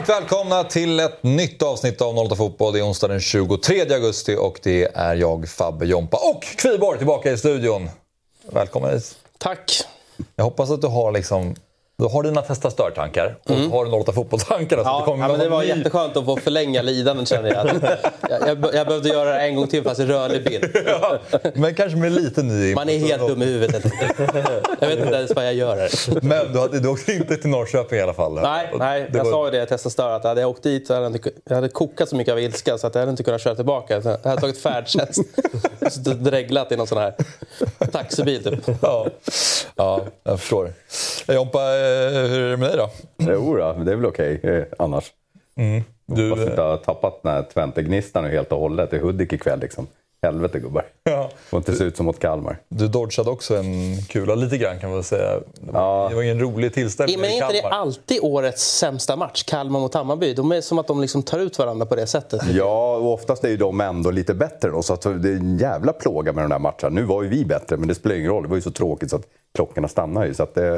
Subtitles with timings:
[0.00, 2.72] Varmt välkomna till ett nytt avsnitt av 08 Fotboll.
[2.72, 7.32] Det är onsdag den 23 augusti och det är jag, Fabbe Jompa och Kviborg tillbaka
[7.32, 7.90] i studion.
[8.52, 9.18] Välkommen hit.
[9.38, 9.84] Tack.
[10.36, 11.54] Jag hoppas att du har liksom
[12.00, 13.72] du har dina testa störtankar och mm.
[13.72, 14.76] har du 08 fotbollstankar.
[14.76, 15.68] Ja, det, ja, men det var ny...
[15.68, 17.66] jätteskönt att få förlänga lidandet känner jag.
[18.30, 18.74] jag, jag.
[18.74, 20.76] jag, behövde göra det en gång till fast i rörlig bild.
[20.86, 21.18] Ja,
[21.54, 23.84] men kanske med lite ny Man är helt dum i huvudet.
[24.80, 25.90] jag vet inte ens vad jag gör här.
[26.22, 28.34] Men du, hade, du åkte inte till Norrköping i alla fall?
[28.34, 29.30] Nej, nej jag var...
[29.30, 31.30] sa ju det, jag testade stör, att hade jag åkt dit så hade jag, inte,
[31.44, 33.94] jag hade kokat så mycket av ilska så att jag hade inte kunnat köra tillbaka.
[33.94, 35.18] Jag hade tagit färdtjänst
[36.08, 37.14] och dreglat i någon sån här
[37.92, 38.70] taxibil typ.
[38.82, 39.06] Ja,
[39.76, 40.72] ja jag förstår.
[41.28, 42.90] Jompa, eh, hur är det med dig då?
[43.18, 45.12] Jo då, det är väl okej okay, eh, annars.
[45.56, 45.82] Mm.
[46.06, 49.60] Du hoppas inte har tappat den här Twente-gnistan helt och hållet i Hudik ikväll.
[49.60, 49.86] Liksom.
[50.22, 50.86] Helvete gubbar.
[51.04, 51.30] Ja.
[51.48, 52.58] Får inte se ut som mot Kalmar.
[52.68, 55.40] Du dodgade också en kula lite grann kan man väl säga.
[55.72, 56.06] Ja.
[56.10, 59.42] Det var ingen rolig tillställning Men är inte det alltid årets sämsta match?
[59.42, 60.34] Kalmar mot Hammarby.
[60.34, 62.42] De är som att de liksom tar ut varandra på det sättet.
[62.52, 64.70] Ja, och oftast är ju de ändå lite bättre.
[64.70, 66.88] Då, så att det är en jävla plåga med de där matcherna.
[66.88, 68.42] Nu var ju vi bättre, men det spelar ingen roll.
[68.42, 70.34] Det var ju så tråkigt så att klockorna stannar ju.
[70.34, 70.74] Så att, äh,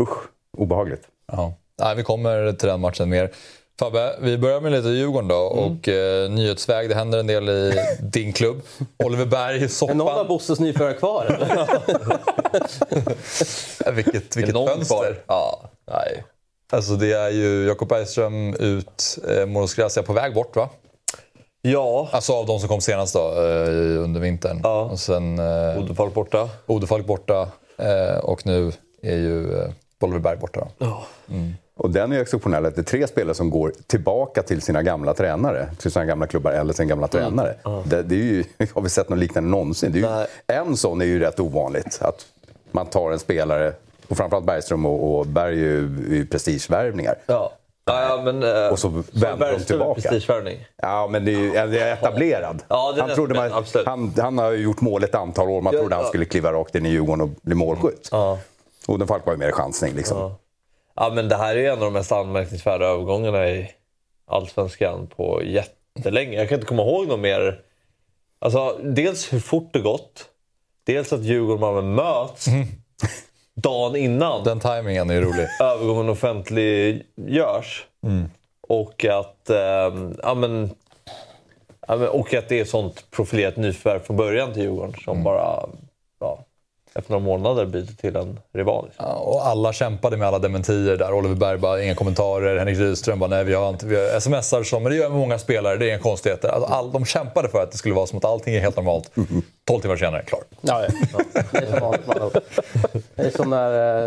[0.00, 0.18] usch,
[0.58, 1.02] obehagligt.
[1.32, 1.54] Ja.
[1.80, 3.30] Nej, vi kommer till den matchen mer.
[3.78, 5.52] Fabbe, vi börjar med lite Djurgården då.
[5.52, 5.64] Mm.
[5.64, 8.62] Och eh, nyhetsväg, det händer en del i din klubb.
[9.04, 10.00] Oliver Berg, soppan.
[10.00, 11.68] Är någon av Bosses nyförare kvar eller?
[13.92, 15.22] vilket vilket fönster.
[15.26, 15.60] Ja,
[15.90, 16.24] nej.
[16.72, 20.68] Alltså det är ju Jakob Bergström ut, eh, Moros Gracia på väg bort va?
[21.62, 22.08] Ja.
[22.12, 24.60] Alltså av de som kom senast då, eh, under vintern.
[24.62, 24.80] Ja.
[24.80, 25.38] Och sen...
[25.38, 26.48] Eh, Odefalk borta.
[26.66, 27.48] Odefalk borta.
[27.78, 29.68] Eh, och nu är ju eh,
[30.00, 30.86] Oliver Berg borta då.
[30.86, 31.02] Ja.
[31.30, 31.54] Mm.
[31.78, 35.14] Och den är exceptionell, att det är tre spelare som går tillbaka till sina gamla
[35.14, 35.68] tränare.
[35.78, 37.22] Till sina gamla klubbar eller sin gamla mm.
[37.22, 37.54] tränare.
[37.64, 37.82] Mm.
[37.88, 38.44] Det, det, är ju,
[38.74, 39.92] har vi sett något liknande någonsin?
[39.92, 41.98] Det är ju, en sån är ju rätt ovanligt.
[42.02, 42.26] Att
[42.70, 43.72] man tar en spelare,
[44.08, 45.70] och framförallt Bergström och, och Berg är
[46.10, 47.14] ju prestigevärvningar.
[47.26, 47.52] Ja.
[47.84, 50.20] Ja, men, uh, och så vänder de tillbaka.
[50.76, 52.62] Ja, men det är, ju, det är etablerad.
[52.68, 55.60] Ja, det är han, trodde man, han, han, har gjort mål ett antal år.
[55.60, 58.08] Man ja, trodde han skulle kliva rakt in i Djurgården och bli målskytt.
[58.12, 58.38] Ja.
[58.86, 59.94] Odenfalk var ju mer chansning.
[59.94, 60.18] Liksom.
[60.18, 60.36] Ja.
[60.96, 63.70] Ja, men det här är en av de mest anmärkningsvärda övergångarna i
[64.26, 66.38] Allsvenskan på jättelänge.
[66.38, 67.60] Jag kan inte komma ihåg något mer.
[68.38, 70.28] Alltså, dels hur fort det gått.
[70.84, 72.66] Dels att Djurgården och Malmö möts mm.
[73.54, 74.44] dagen innan.
[74.44, 75.46] Den tajmingen är rolig.
[75.60, 77.86] Övergången offentliggörs.
[78.02, 78.30] Mm.
[78.60, 79.50] Och att...
[79.50, 80.70] Eh, ja, men,
[82.10, 85.24] och att det är sånt profilerat nyförvärv från början till Djurgården som mm.
[85.24, 85.68] bara
[86.98, 88.90] efter några månader byter till en rival.
[88.96, 91.12] Ja, och alla kämpade med alla dementier där.
[91.12, 92.58] Oliver Berg bara, inga kommentarer.
[92.58, 93.86] Henrik Rydström bara, nej vi har inte...
[93.86, 96.48] Vi har smsar som, men det gör många spelare, det är inga konstigheter.
[96.48, 99.10] Alltså, all, de kämpade för att det skulle vara som att allting är helt normalt.
[99.66, 100.40] 12 timmar senare, klar.
[100.60, 101.20] Ja, ja.
[101.34, 101.42] ja.
[101.50, 102.36] Det är som vanligt.
[103.14, 104.06] Det är som när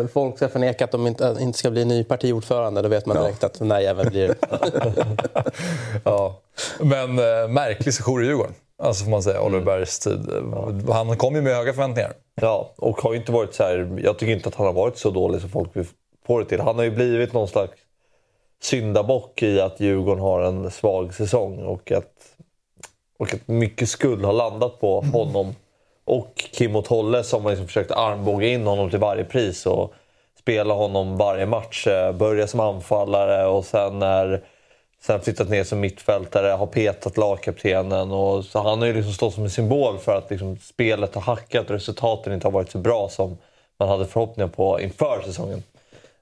[0.00, 2.82] eh, folk ska förneka att de inte, inte ska bli ny partiordförande.
[2.82, 3.46] Då vet man direkt ja.
[3.46, 4.36] att den där jäveln blir det.
[6.04, 6.40] ja.
[6.80, 8.54] Men eh, märklig sejour i Djurgården.
[8.82, 9.64] Alltså får man säga, Oliver mm.
[9.64, 10.28] Bergs tid.
[10.86, 10.92] Ja.
[10.94, 12.12] Han kom ju med höga förväntningar.
[12.34, 15.10] Ja, och har inte varit så här, Jag tycker inte att han har varit så
[15.10, 15.86] dålig som folk vill
[16.26, 16.60] få det till.
[16.60, 17.72] Han har ju blivit någon slags
[18.62, 22.12] syndabock i att Djurgården har en svag säsong och att,
[23.18, 25.12] och att mycket skuld har landat på mm.
[25.12, 25.54] honom
[26.04, 29.94] och Kim och Tolle som har liksom försökt armbåga in honom till varje pris och
[30.38, 31.86] spela honom varje match.
[31.86, 34.44] Eh, börja som anfallare och sen när
[35.06, 38.10] Sen flyttat ner som mittfältare, har petat lagkaptenen.
[38.10, 41.22] Och, så han har ju liksom stått som en symbol för att liksom, spelet har
[41.22, 43.38] hackat och resultaten inte har varit så bra som
[43.78, 45.62] man hade förhoppningar på inför säsongen.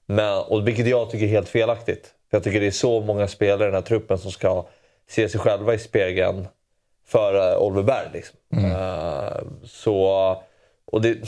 [0.07, 2.15] Men, och vilket jag tycker är helt felaktigt.
[2.31, 4.65] För Jag tycker det är så många spelare i den här truppen som ska
[5.09, 6.49] se sig själva i spegeln
[7.07, 8.09] för Oliver Berg.
[8.13, 8.37] Liksom.
[8.53, 8.71] Mm.
[8.71, 10.43] Uh, så,
[10.85, 11.19] och det,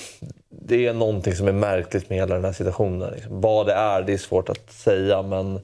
[0.48, 3.12] det är någonting som är märkligt med hela den här situationen.
[3.14, 3.40] Liksom.
[3.40, 5.60] Vad det är, det är svårt att säga men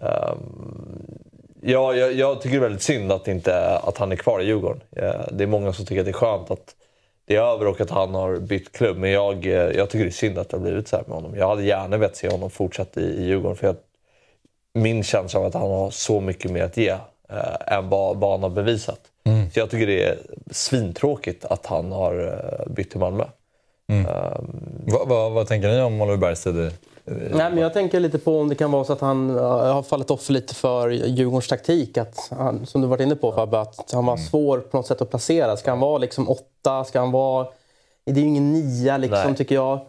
[0.00, 1.18] um,
[1.60, 4.44] Ja, jag, jag, tycker det är väldigt synd att, inte, att han är kvar i
[4.44, 4.80] Djurgården.
[5.32, 6.74] Det är många som tycker att det är skönt att
[7.24, 8.96] det är över och att han har bytt klubb.
[8.96, 11.36] Men jag, jag tycker det är synd att det har blivit så här med honom.
[11.36, 13.56] Jag hade gärna velat se honom fortsätta i, i Djurgården.
[13.56, 13.76] För jag,
[14.74, 16.88] min känsla av att han har så mycket mer att ge
[17.28, 19.00] eh, än vad, vad han har bevisat.
[19.24, 19.50] Mm.
[19.50, 20.18] Så jag tycker det är
[20.50, 23.24] svintråkigt att han har eh, bytt till Malmö.
[23.88, 24.06] Mm.
[24.06, 26.72] Um, vad, vad, vad, tänker ni om Oliver Bergs tid
[27.10, 30.10] Nej, men jag tänker lite på om det kan vara så att han har fallit
[30.10, 31.98] offer lite för Djurgårdens taktik.
[31.98, 34.26] Att han, som du varit inne på Fabbe, att han var mm.
[34.26, 35.56] svår på något sätt att placera.
[35.56, 36.84] Ska han vara liksom åtta?
[36.84, 37.46] Ska han vara...
[38.04, 39.36] Det är ju ingen nia liksom, Nej.
[39.36, 39.80] tycker jag.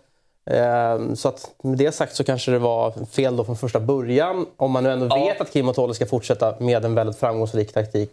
[0.46, 4.46] Ehm, så att med det sagt så kanske det var fel då från första början.
[4.58, 5.26] Om man nu ändå ja.
[5.26, 8.10] vet att Kim och Tolle ska fortsätta med en väldigt framgångsrik taktik.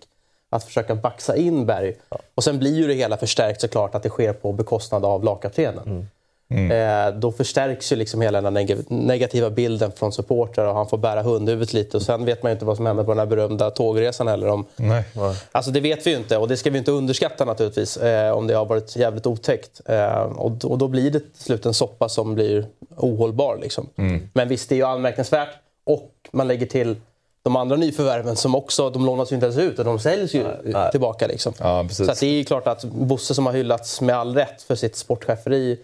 [0.50, 1.94] Att försöka baxa in Berg.
[2.08, 2.19] Ja.
[2.35, 5.85] Och sen blir ju det hela förstärkt såklart att det sker på bekostnad av lagkaptenen.
[5.87, 6.06] Mm.
[6.48, 6.70] Mm.
[6.70, 10.98] Eh, då förstärks ju liksom hela den neg negativa bilden från supportrar och han får
[10.98, 11.96] bära hundhuvudet lite.
[11.96, 14.48] Och sen vet man ju inte vad som händer på den här berömda tågresan heller.
[14.48, 14.66] Om...
[14.76, 15.04] Nej.
[15.52, 17.96] Alltså det vet vi ju inte och det ska vi inte underskatta naturligtvis.
[17.96, 19.81] Eh, om det har varit jävligt otäckt.
[19.87, 22.66] Eh, och, och, då blir det till slut en soppa som blir
[22.96, 23.58] ohållbar.
[23.62, 23.88] Liksom.
[23.96, 24.28] Mm.
[24.32, 25.50] Men visst, det är ju anmärkningsvärt.
[25.84, 26.96] Och man lägger till
[27.43, 30.44] de andra nyförvärven som också, de lånas ju inte ens ut och de säljs ju
[30.64, 31.26] nej, tillbaka.
[31.26, 31.52] Liksom.
[31.58, 34.75] Ja, så det är ju klart att Bosse som har hyllats med all rätt för
[34.75, 35.78] sitt sportcheferi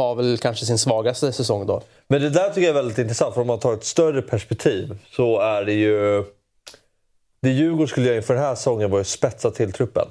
[0.00, 1.82] har väl kanske sin svagaste säsong då.
[2.08, 4.98] Men det där tycker jag är väldigt intressant, för om man tar ett större perspektiv
[5.10, 6.24] så är det ju...
[7.42, 10.08] Det Djurgården skulle göra inför den här säsongen var ju att spetsa till truppen.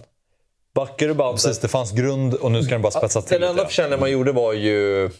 [0.76, 1.44] Backar bandet...
[1.44, 3.42] Precis, det fanns grund och nu ska den bara spetsa till.
[3.42, 5.12] Den enda försäljningen man gjorde var ju äh,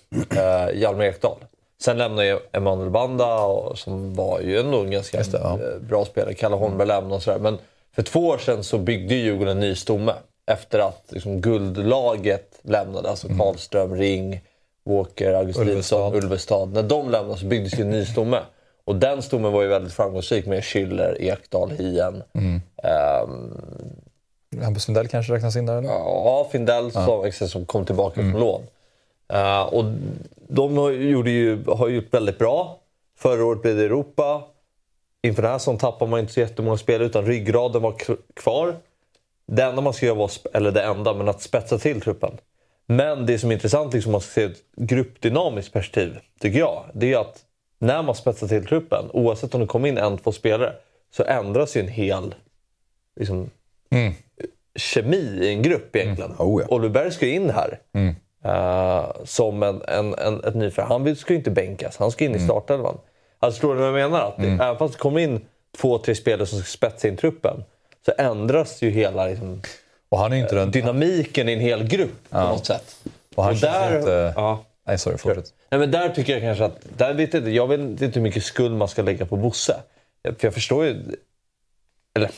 [0.74, 1.38] Hjalmar Ekdal.
[1.82, 5.54] Sen lämnade ju Emanuel Banda och, som var ju ändå en ganska det, ja.
[5.54, 6.34] Eh, bra spelare.
[6.34, 7.40] Kalle Holmberg lämnade och sådär.
[7.40, 7.58] Men
[7.96, 10.14] för två år sedan så byggde Djurgården en ny stomme.
[10.52, 13.10] Efter att liksom, guldlaget lämnade.
[13.10, 13.40] Alltså mm.
[13.40, 14.42] Karlström, Ring,
[14.90, 16.74] Walker, Augustinsson, Ulvestad.
[16.74, 18.40] När de lämnade så byggdes ju en ny stomme.
[18.86, 22.24] Och den stommen var ju väldigt framgångsrik med Schüller, Ekdal, Hien.
[22.34, 22.62] Mm.
[23.24, 25.78] Um, Hampus Findell kanske räknas in där?
[25.78, 25.90] Eller?
[25.90, 27.32] Ja, Findell ja.
[27.32, 28.32] Som, som kom tillbaka mm.
[28.32, 28.62] från lån.
[29.34, 29.86] Uh, och
[30.48, 32.80] de har, gjorde ju, har gjort väldigt bra.
[33.18, 34.44] Förra året blev det Europa.
[35.22, 37.96] Inför den här säsongen tappade man inte så jättemånga spel utan ryggraden var
[38.34, 38.76] kvar.
[39.46, 42.38] Det enda man ska göra var, eller det enda, men att spetsa till truppen.
[42.92, 46.86] Men det som är intressant liksom, om man ska se ett gruppdynamiskt perspektiv, tycker jag,
[46.94, 47.42] det är att
[47.80, 50.74] när man spetsar till truppen, oavsett om det kommer in en, två spelare,
[51.12, 52.36] så ändras ju en hel
[53.20, 53.50] liksom,
[53.92, 54.14] mm.
[54.76, 56.32] kemi i en grupp egentligen.
[56.32, 56.48] Mm.
[56.48, 56.76] Oh, ja.
[56.76, 57.80] Oliver ska in här.
[57.94, 58.16] Mm.
[58.46, 60.90] Uh, som en, en, en, ett nyförvärv.
[60.90, 62.48] Han ska ju inte bänkas, han ska in i mm.
[62.48, 62.98] startelvan.
[63.40, 64.28] Alltså, förstår du vad jag menar?
[64.28, 64.62] Att det, mm.
[64.62, 65.42] Även fast det kommer in
[65.78, 67.64] två, tre spelare som ska spetsa in truppen
[68.06, 69.62] så ändras ju hela liksom,
[70.10, 70.72] och han är inte den...
[70.72, 72.42] dynamiken i en hel grupp ja.
[72.42, 72.96] på något sätt.
[73.36, 74.34] Och han och där, inte...
[74.36, 74.66] ja.
[74.88, 75.18] Nej, sorry.
[75.18, 75.54] Fortsätt.
[75.70, 76.98] Nej, men där tycker jag kanske att...
[76.98, 79.76] Där vet jag, jag vet inte hur mycket skuld man ska lägga på Bosse.
[80.24, 81.04] För jag förstår ju...
[82.16, 82.32] Eller...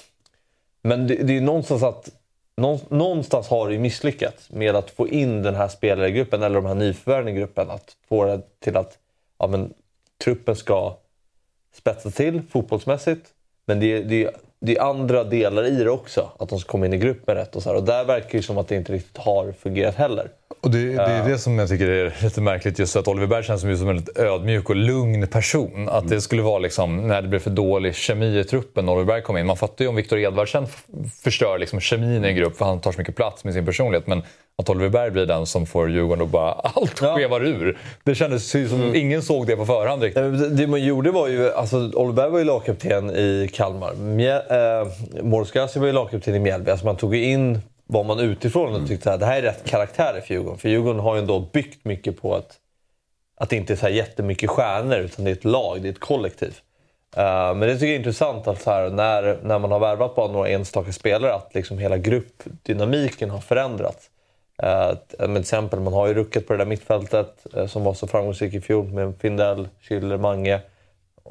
[0.82, 2.10] Men det, det är ju någonstans att
[2.90, 7.28] någonstans har det misslyckats med att få in den här spelargruppen, eller de här nyförvärven
[7.28, 7.70] i gruppen.
[7.70, 8.98] Att få det till att
[9.40, 9.74] ja, men,
[10.24, 10.98] truppen ska
[11.74, 13.28] spetsa till fotbollsmässigt.
[13.66, 16.32] Men det, det, det är andra delar i det också.
[16.40, 17.76] Att de ska komma in i grupp med rätt och så här.
[17.76, 20.32] Och där verkar det som att det inte riktigt har fungerat heller.
[20.62, 22.80] Och det, det är det som jag tycker är lite märkligt.
[22.80, 25.90] Just att Oliver Berg känns som en väldigt ödmjuk och lugn person.
[25.90, 29.14] Att det skulle vara liksom, när det blev för dålig kemi i truppen när Oliver
[29.14, 29.46] Berg kom in.
[29.46, 30.68] Man fattar ju om Viktor Edvardsen
[31.24, 34.08] förstör liksom kemin i en grupp för han tar så mycket plats med sin personlighet.
[34.08, 34.24] Men
[34.58, 37.78] att Oliver Berg blir den som får Djurgården att bara allt skevar ur.
[38.04, 38.96] Det kändes som mm.
[38.96, 40.58] ingen såg det på förhand riktigt.
[40.58, 43.94] Det man gjorde var ju, alltså Oliver Berg var ju lagkapten i Kalmar.
[43.94, 44.88] Mjä, äh,
[45.24, 46.72] Morskasi var ju lagkapten i Mjällby.
[46.72, 47.62] Alltså man tog ju in
[47.92, 50.58] var man utifrån och tyckte att det här är rätt karaktärer för Djurgården.
[50.58, 52.58] För Djurgården har ju ändå byggt mycket på att,
[53.38, 55.92] att det inte är så här jättemycket stjärnor utan det är ett lag, det är
[55.92, 56.60] ett kollektiv.
[57.18, 57.24] Uh,
[57.56, 60.50] men det tycker jag är intressant att här, när, när man har värvat bara några
[60.50, 64.10] enstaka spelare att liksom hela gruppdynamiken har förändrats.
[64.64, 68.08] Uh, till exempel, man har ju ruckat på det där mittfältet uh, som var så
[68.08, 70.62] framgångsrikt i fjol med Findell, Schüller, Mange.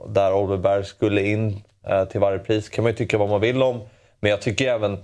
[0.08, 1.62] Där Oliver Berg skulle in
[2.10, 2.68] till varje pris.
[2.68, 3.80] kan man ju tycka vad man vill om.
[4.20, 4.98] Men jag tycker även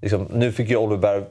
[0.00, 1.24] liksom, nu fick ju Oliver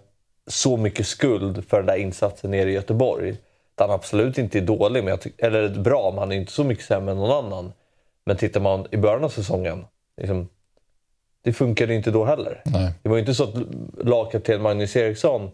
[0.47, 3.29] så mycket skuld för den där insatsen nere i Göteborg.
[3.75, 6.85] Att han absolut inte är dålig, men eller bra, men han är inte så mycket
[6.85, 7.73] sämre än någon annan.
[8.25, 9.85] Men tittar man i början av säsongen,
[10.17, 10.49] liksom,
[11.41, 12.61] det funkade inte då heller.
[12.65, 12.93] Nej.
[13.03, 13.55] Det var ju inte så att
[13.97, 15.49] lagkapten Magnus Eriksson uh,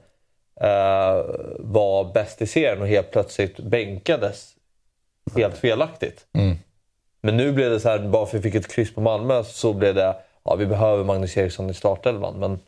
[1.59, 4.55] var bäst i serien och helt plötsligt bänkades
[5.35, 6.25] helt felaktigt.
[6.33, 6.55] Mm.
[7.21, 9.43] Men nu blev det så här, bara för att vi fick ett kryss på Malmö
[9.43, 12.39] så blev det, ja vi behöver Magnus Eriksson i startelvan.
[12.39, 12.59] Men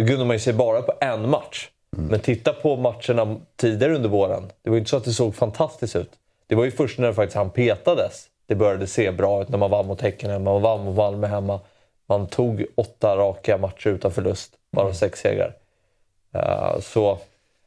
[0.00, 1.68] då grundar man ju sig bara på en match.
[1.96, 2.10] Mm.
[2.10, 4.52] Men titta på matcherna tidigare under våren.
[4.62, 6.10] Det var ju inte så att det såg fantastiskt ut.
[6.46, 9.48] Det var ju först när faktiskt han petades det började se bra ut.
[9.48, 11.60] När man vann mot Häcken hemma, man vann mot Malmö hemma.
[12.06, 14.52] Man tog åtta raka matcher utan förlust.
[14.72, 14.94] Bara mm.
[14.94, 15.54] sex segrar.
[16.36, 17.18] Uh, så...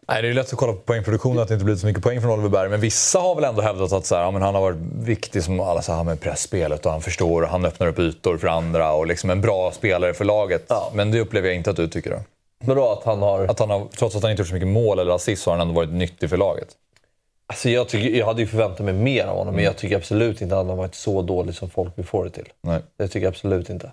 [0.08, 2.22] Nej, det är lätt att kolla på poängproduktionen att det inte blivit så mycket poäng
[2.22, 2.70] från Oliver Berg.
[2.70, 5.44] Men vissa har väl ändå hävdat att så här, ja, men han har varit viktig
[5.44, 8.48] som alla så här, med pressspelet och han förstår och han öppnar upp ytor för
[8.48, 10.66] andra och liksom en bra spelare för laget.
[10.68, 10.92] Ja.
[10.94, 12.12] Men det upplever jag inte att du tycker.
[12.12, 12.18] Då.
[12.66, 13.46] Vadå att han har...
[13.46, 13.88] Att han har...
[13.98, 15.94] Trots att han inte gjort så mycket mål eller assist så har han ändå varit
[15.94, 16.68] nyttig för laget.
[17.48, 19.56] Alltså jag, tycker, jag hade ju förväntat mig mer av honom, mm.
[19.56, 22.24] men jag tycker absolut inte att han har varit så dålig som folk vill få
[22.24, 22.48] det till.
[22.62, 22.82] Nej.
[22.98, 23.92] Det tycker jag absolut inte.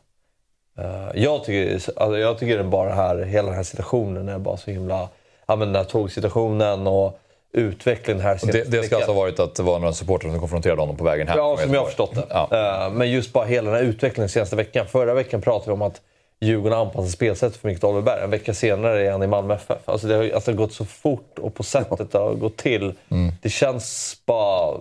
[0.78, 4.70] Uh, jag tycker, alltså jag tycker bara här, hela den här situationen är bara så
[4.70, 5.08] himla
[5.50, 7.20] ja, men den här tågsituationen och
[7.52, 10.80] utvecklingen här det, det ska alltså ha varit att det var några supportrar som konfronterade
[10.80, 11.38] honom på vägen hem?
[11.38, 12.26] Ja, som jag har förstått det.
[12.30, 12.86] Ja.
[12.88, 14.86] Uh, men just bara hela den här utvecklingen senaste veckan.
[14.86, 16.00] Förra veckan pratade vi om att
[16.40, 18.24] Djurgården anpassar spelsättet för Mikael Dahlberg.
[18.24, 19.78] En vecka senare är han i Malmö FF.
[19.84, 22.94] Alltså det har alltså gått så fort och på sättet det har gått till.
[23.10, 23.32] Mm.
[23.42, 24.76] Det känns bara...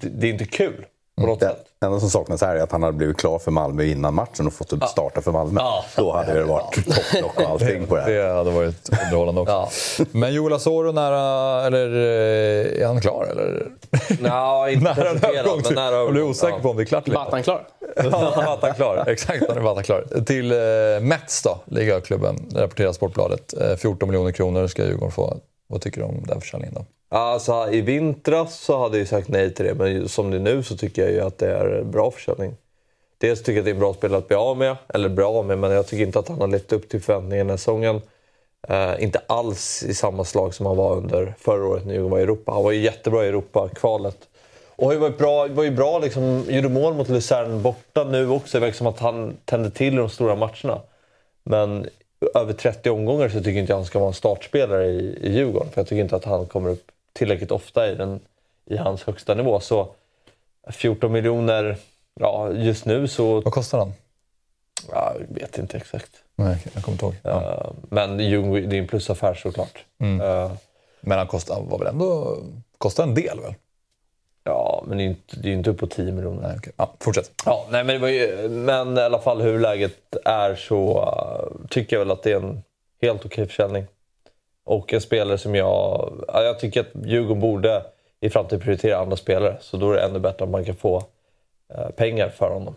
[0.00, 0.86] Det, det är inte kul
[1.22, 1.64] på något Det sätt.
[1.84, 4.52] enda som saknas här är att han hade blivit klar för Malmö innan matchen och
[4.52, 5.60] fått starta för Malmö.
[5.60, 5.84] Ja.
[5.96, 8.10] Då hade det varit topplock och allting på det här.
[8.12, 9.52] Det hade varit underhållande också.
[9.52, 10.04] Ja.
[10.12, 13.26] Men Joel Asoro nära, eller eh, är han klar?
[13.30, 13.66] Eller?
[14.20, 15.54] Nej, inte Nära en övergång.
[15.56, 17.04] men till- nära Jag blir osäker på om det är klart.
[17.06, 17.66] Batan klar?
[17.96, 19.04] Ja, Vatan klar.
[19.06, 20.04] Exakt, han är Vatan klar.
[20.26, 20.58] Till eh,
[21.00, 23.54] Mets då, ligaklubben, rapporterar Sportbladet.
[23.60, 25.36] Eh, 14 miljoner kronor ska Djurgården få.
[25.68, 26.84] Vad tycker du om den försäljningen då?
[27.14, 30.62] Alltså, I vintras så hade jag sagt nej till det, men som det är nu
[30.62, 32.56] så tycker jag ju att det är bra försäljning.
[33.18, 35.28] Dels tycker jag att det är en bra spelare att bli av med, eller bra
[35.28, 37.56] av med, men jag tycker inte att han har levt upp till förväntningarna den här
[37.56, 38.00] säsongen.
[38.68, 42.18] Eh, inte alls i samma slag som han var under förra året när Djurgården var
[42.18, 42.52] i Europa.
[42.52, 44.18] Han var ju jättebra i Europa-kvalet.
[44.76, 48.58] Och har ju bra, var ju bra liksom, gjorde mål mot Luzern borta nu också.
[48.58, 50.80] Det verkar som att han tände till i de stora matcherna.
[51.42, 51.86] Men
[52.34, 55.68] över 30 omgångar så tycker jag inte han ska vara en startspelare i, i Djurgården.
[55.72, 58.20] För jag tycker inte att han kommer upp tillräckligt ofta i, den,
[58.66, 59.60] i hans högsta nivå.
[59.60, 59.94] Så
[60.70, 61.76] 14 miljoner,
[62.20, 63.40] ja just nu så...
[63.40, 63.92] Vad kostar han?
[64.90, 66.10] Ja, jag vet inte exakt.
[66.34, 67.14] Nej, jag kommer inte ihåg.
[67.22, 67.72] Ja.
[67.90, 69.84] Men Djurgården, det är en plusaffär såklart.
[70.00, 70.52] Eh,
[71.00, 72.38] Men han kostar, var väl ändå,
[72.78, 73.54] kostar en del väl?
[74.44, 76.42] ja, men det är ju inte, det är inte upp på 10 miljoner.
[76.42, 76.72] Nej, okej.
[76.76, 77.30] ja, fortsätt.
[77.44, 81.66] Ja, nej, men, det var ju, men i alla fall hur läget är så uh,
[81.68, 82.62] tycker jag väl att det är en
[83.02, 83.86] helt okej försäljning.
[84.64, 85.68] Och en spelare som jag...
[86.28, 87.82] Ja, jag tycker att Djurgården borde
[88.20, 89.56] i framtiden prioritera andra spelare.
[89.60, 90.96] Så då är det ännu bättre att man kan få
[91.78, 92.74] uh, pengar för honom.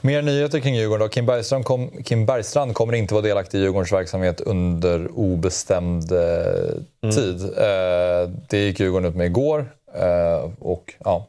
[0.00, 1.08] Mer nyheter kring Djurgården då.
[1.08, 7.10] Kim Bergstrand, kom, Kim Bergstrand kommer inte vara delaktig i Djurgårdens verksamhet under obestämd eh,
[7.14, 7.42] tid.
[7.42, 9.66] Eh, det gick Djurgården ut med igår.
[9.94, 11.26] Eh, och ja,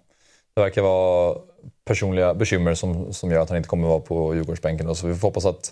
[0.56, 1.38] Det verkar vara
[1.86, 4.88] personliga bekymmer som, som gör att han inte kommer vara på Djurgårdsbänken.
[4.88, 4.96] då.
[4.96, 5.72] Så vi får hoppas att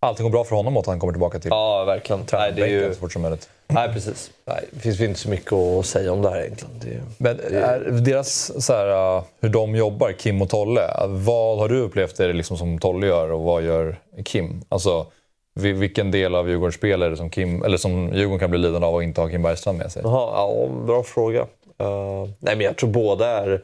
[0.00, 2.26] allting går bra för honom och att han kommer tillbaka till Ja, verkligen.
[2.32, 2.94] Nej, det är ju...
[2.94, 3.48] så fort som möjligt.
[3.66, 4.30] Nej, precis.
[4.44, 6.74] Nej, det finns inte så mycket att säga om det här egentligen.
[6.84, 7.02] Det är...
[7.18, 11.68] Men är deras, så här, uh, hur de jobbar, Kim och Tolle, uh, vad har
[11.68, 14.62] du upplevt är det liksom som Tolle gör och vad gör Kim?
[14.68, 15.06] Alltså,
[15.54, 18.58] vi- vilken del av Djurgårdens spel är det som, Kim, eller som Djurgården kan bli
[18.58, 20.02] lidande av att inte ha Kim Bergstrand med sig?
[20.04, 21.40] Jaha, ja, bra fråga.
[21.78, 23.62] Eh, nej, men jag tror båda är...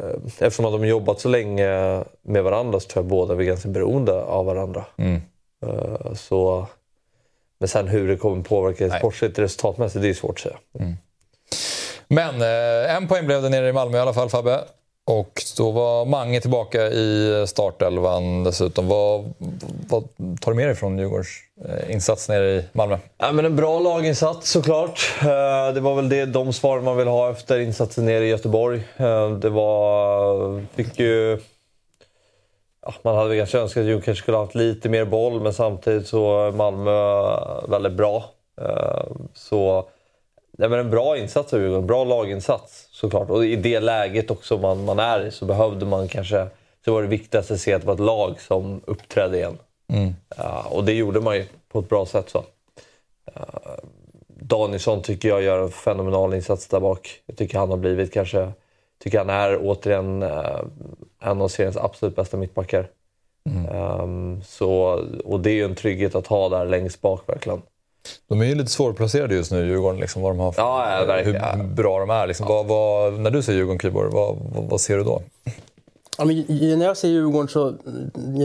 [0.00, 3.68] Uh, eftersom att de jobbat så länge med varandra så tror jag båda är ganska
[3.68, 4.84] beroende av varandra.
[4.96, 5.20] Mm.
[5.66, 6.66] Eh, så,
[7.58, 10.58] men sen hur det kommer påverka sportsligt resultatmässigt, det är svårt att säga.
[12.08, 14.60] Men eh, en poäng blev det nere i Malmö i alla fall Fabbe.
[15.10, 18.88] Och då var Mange tillbaka i startelvan dessutom.
[18.88, 19.32] Vad,
[19.88, 20.08] vad
[20.40, 21.28] tar du med dig från Djurgårdens
[21.64, 22.98] eh, insats nere i Malmö?
[23.18, 25.14] Ja, men en bra laginsats såklart.
[25.20, 28.82] Eh, det var väl det, de svar man vill ha efter insatsen nere i Göteborg.
[28.96, 30.66] Eh, det var...
[30.74, 31.38] Fick ju...
[32.86, 35.40] Ja, man hade väl kanske önskat att Djurgården kanske skulle ha haft lite mer boll,
[35.40, 36.90] men samtidigt så är Malmö
[37.68, 38.24] väldigt bra.
[39.34, 39.88] Så...
[40.60, 43.30] Nej, men en bra insats av Djurgården, bra laginsats såklart.
[43.30, 46.46] Och i det läget också man, man är i så behövde man kanske...
[46.84, 49.58] Så var det viktigaste att se att det var ett lag som uppträdde igen.
[50.36, 52.30] Ja, och det gjorde man ju på ett bra sätt.
[52.30, 52.44] så.
[54.26, 57.20] Danielsson tycker jag gör en fenomenal insats där bak.
[57.26, 58.52] Jag tycker han har blivit kanske...
[59.02, 60.60] tycker han är återigen eh,
[61.20, 62.88] en av seriens absolut bästa mittbackar.
[63.70, 64.72] Ehm, så,
[65.24, 67.62] och det är ju en trygghet att ha där längst bak verkligen.
[68.30, 70.00] De är ju lite svårplacerade just nu, Djurgården.
[70.00, 72.26] Liksom, vad de har för, Ja, ja, hur bra de är.
[72.26, 72.46] Liksom.
[72.46, 75.22] Vad, vad, när du ser Djurgården, Kyborg, vad, vad, vad ser du då?
[76.18, 77.74] Ja, men när jag ser Djurgården så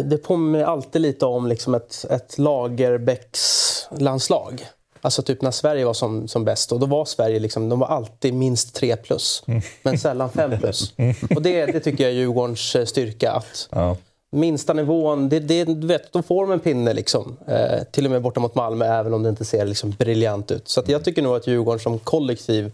[0.06, 4.66] det påminner alltid lite om liksom ett, ett Lagerbäcks-landslag.
[5.02, 6.72] Alltså typ när Sverige var som, som bäst.
[6.72, 9.44] Och då var Sverige liksom, de var alltid minst 3 plus.
[9.82, 10.94] Men sällan 5 plus.
[11.36, 13.32] Och det, det tycker jag är Djurgårdens eh, styrka.
[13.32, 13.98] Att Ja.
[14.36, 16.94] Minsta nivån, det, det, du vet, då får de en pinne.
[16.94, 17.38] Liksom.
[17.48, 20.68] Eh, till och med borta mot Malmö, även om det inte ser liksom, briljant ut.
[20.68, 22.72] Så att jag tycker nog att Djurgården som kollektiv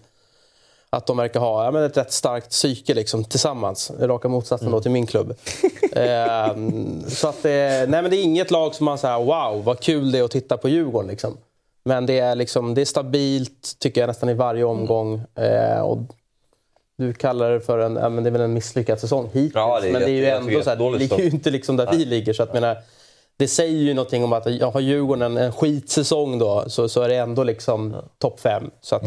[0.93, 3.91] att de verkar ha ja, men ett rätt starkt psyke liksom, tillsammans.
[3.99, 5.35] Raka motsatsen då till min klubb.
[5.93, 9.79] Ehm, så att, eh, nej, men det är inget lag som man säger wow, vad
[9.79, 11.09] kul det är att titta på Djurgården.
[11.09, 11.37] Liksom.
[11.83, 15.21] Men det är, liksom, det är stabilt, tycker jag, nästan i varje omgång.
[15.35, 15.97] Eh, och
[17.01, 19.55] du kallar det för en, ja, men det är väl en misslyckad säsong hittills.
[19.55, 21.91] Ja, det men det är ju ändå så här, det ligger ju inte liksom där
[21.91, 22.33] vi ligger.
[22.33, 22.77] Så att, menar,
[23.37, 27.01] det säger ju någonting om att ja, har Djurgården en, en skitsäsong då, så, så
[27.01, 28.63] är det ändå liksom topp fem.
[28.81, 29.03] Så att,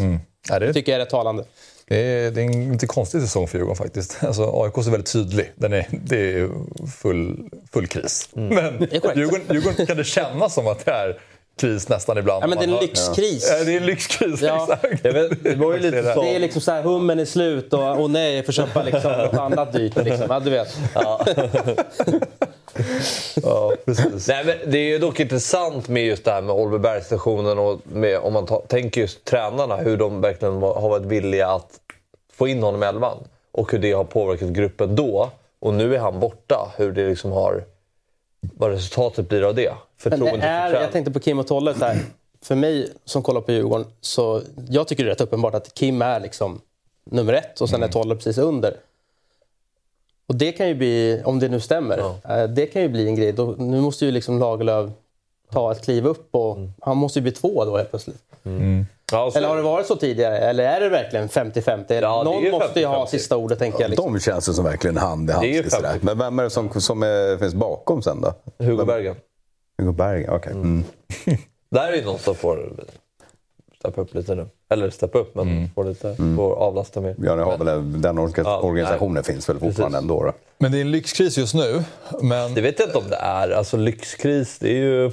[0.49, 1.45] Ja, det, det tycker jag är rätt talande.
[1.89, 4.17] det, är, det är en lite konstig säsong för Djurgården faktiskt.
[4.25, 5.53] Alltså, AIK är väldigt tydlig.
[5.55, 6.51] Den är, det är
[7.03, 8.29] full, full kris.
[8.33, 9.19] Men är korrekt.
[9.19, 11.21] Djurgården, Djurgården kan det kännas som att det är
[11.57, 12.43] kris nästan ibland.
[12.43, 13.49] Ja, men det är en lyxkris.
[13.59, 14.69] Ja, det är en lyxkris, Ja.
[14.73, 15.05] exakt.
[15.05, 16.23] Vet, det var ju lite så.
[16.23, 19.13] Det är liksom så här, hummen är slut och, och nej, jag får köpa liksom
[19.13, 19.97] något annat dyrt.
[20.05, 20.27] Liksom.
[20.29, 20.69] Ja, du vet.
[23.43, 24.29] Ja, precis.
[24.29, 27.81] Nej, men det är ju dock intressant med just det här med Oliver Berg-stationen och
[27.85, 31.69] med, om man ta, tänker just tränarna, hur de verkligen var, har varit villiga att
[32.33, 33.19] få in honom i elvan.
[33.53, 35.31] Och hur det har påverkat gruppen då.
[35.61, 36.73] Och nu är han borta.
[36.77, 37.65] Hur det liksom har...
[38.55, 39.73] Vad resultatet blir av det.
[40.43, 41.75] Det är, för jag tänkte på Kim och Tolle.
[41.75, 41.99] Så här,
[42.43, 46.03] för mig som kollar på Djurgården, så jag tycker det är rätt uppenbart att Kim
[46.03, 46.61] är liksom
[47.05, 48.77] nummer ett och sen är Tolle precis under.
[50.27, 51.99] Och det kan ju bli, om det nu stämmer,
[52.29, 53.33] eh, det kan ju bli en grej.
[53.33, 54.91] Då, nu måste ju liksom Lagerlöf
[55.53, 58.23] ta ett kliv upp och han måste ju bli två då helt plötsligt.
[59.13, 60.39] Ja, så- Eller har det varit så tidigare?
[60.39, 61.85] Eller är det verkligen 50-50?
[61.89, 63.07] det är Någon måste ju ha 50-50.
[63.11, 63.89] sista ordet, tänker jag.
[63.91, 64.13] Liksom.
[64.13, 65.45] De känns det som verkligen hand i hand.
[65.47, 65.91] Det är ju sådär.
[65.91, 66.07] 50.
[66.07, 68.35] Men vem är det som, som är, finns bakom sen då?
[68.65, 69.17] Hugo Bergen.
[69.79, 70.53] Hugo Berg, okej.
[70.53, 70.85] Mm.
[71.71, 72.73] Där är ju någon som får
[73.79, 74.47] steppa upp lite nu.
[74.71, 77.15] Eller steppa upp, men får, lite, får avlasta mer.
[77.19, 79.25] Ja, ni har väl, en- den orga- Ja, organisationen nej.
[79.25, 80.11] finns väl fortfarande Precis.
[80.11, 80.23] ändå?
[80.25, 80.33] Då?
[80.59, 81.83] Men det är en lyxkris just nu.
[82.23, 83.51] Men Det vet jag inte om det är.
[83.51, 85.11] Alltså lyxkris, det är ju...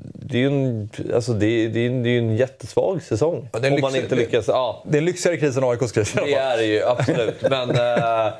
[0.00, 3.48] Det är ju en, alltså det det är, det är ju en jättesvag säsong.
[3.52, 4.48] Ja, det om man inte lyckas...
[4.48, 7.42] Ja, det är en lyxigare kris än AIKs kris det är det ju absolut.
[7.50, 8.32] Men eh,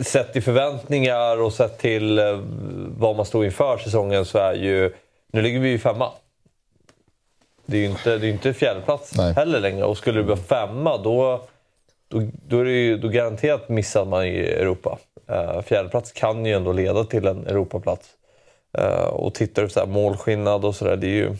[0.02, 2.40] sett till förväntningar och sett till eh,
[2.98, 4.92] vad man står inför säsongen så är ju...
[5.32, 6.10] Nu ligger vi ju femma.
[7.66, 9.32] Det är ju inte, det är ju inte fjärdeplats Nej.
[9.32, 9.84] heller längre.
[9.84, 11.44] Och skulle det bli femma då,
[12.08, 14.98] då, då är det ju då garanterat missar man i Europa.
[15.30, 18.08] Uh, fjärdeplats kan ju ändå leda till en Europaplats.
[18.78, 21.36] Eh, och tittar du på så målskillnad och sådär, det är ju...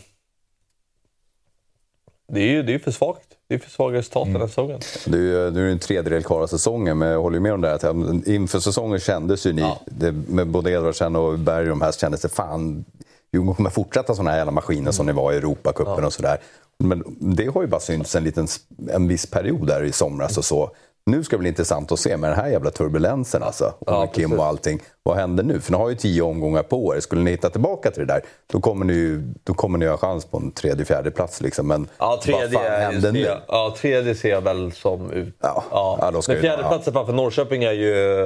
[2.33, 3.27] Det är ju det är för svagt.
[3.47, 4.79] Det är för svaga resultat den här säsongen.
[5.05, 7.53] Det är ju nu är det en tredjedel kvar av säsongen, men jag håller med
[7.53, 8.29] om det här.
[8.29, 12.21] Inför säsongen kändes ju ni, det, med både Edvardsen och Berg och de här, kändes
[12.21, 12.85] det fan,
[13.33, 16.37] Djurgården kommer fortsätta sådana här jävla maskiner som ni var i Europacupen och sådär.
[16.77, 18.47] Men det har ju bara synts en, liten,
[18.91, 20.71] en viss period där i somras och så.
[21.05, 23.65] Nu ska det bli intressant att se med den här jävla turbulensen alltså.
[23.65, 24.79] Och Ja, Kim och allting.
[25.03, 25.59] Vad händer nu?
[25.59, 26.99] För ni har ju tio omgångar på er.
[26.99, 28.21] Skulle ni hitta tillbaka till det där,
[28.53, 31.67] då kommer ni ju då kommer ni ha chans på en tredje, fjärde plats liksom.
[31.67, 33.27] Men Ja, tredje, vad fan händer nu?
[33.47, 35.35] ja, tredje ser jag väl som ut.
[35.41, 38.25] Ja, ja, då ska Men vi- fjärdeplatsen framför Norrköping är ju...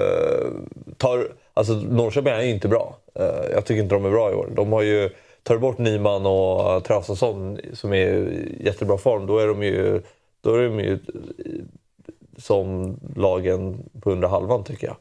[0.98, 2.98] Tar, alltså Norrköping är ju inte bra.
[3.20, 4.50] Eh, Jag tycker inte de är bra i år.
[4.56, 5.10] De har ju...
[5.44, 10.02] Tar bort Nyman och Traustason som är i jättebra form, då är de ju,
[10.42, 11.00] då är de ju
[12.38, 14.95] som lagen på under halvan tycker jag.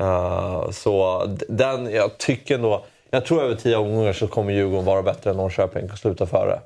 [0.00, 2.84] Eh, så d- den, jag tycker ändå...
[3.10, 6.60] Jag tror över tio omgångar så kommer Djurgården vara bättre än Norrköping och sluta före.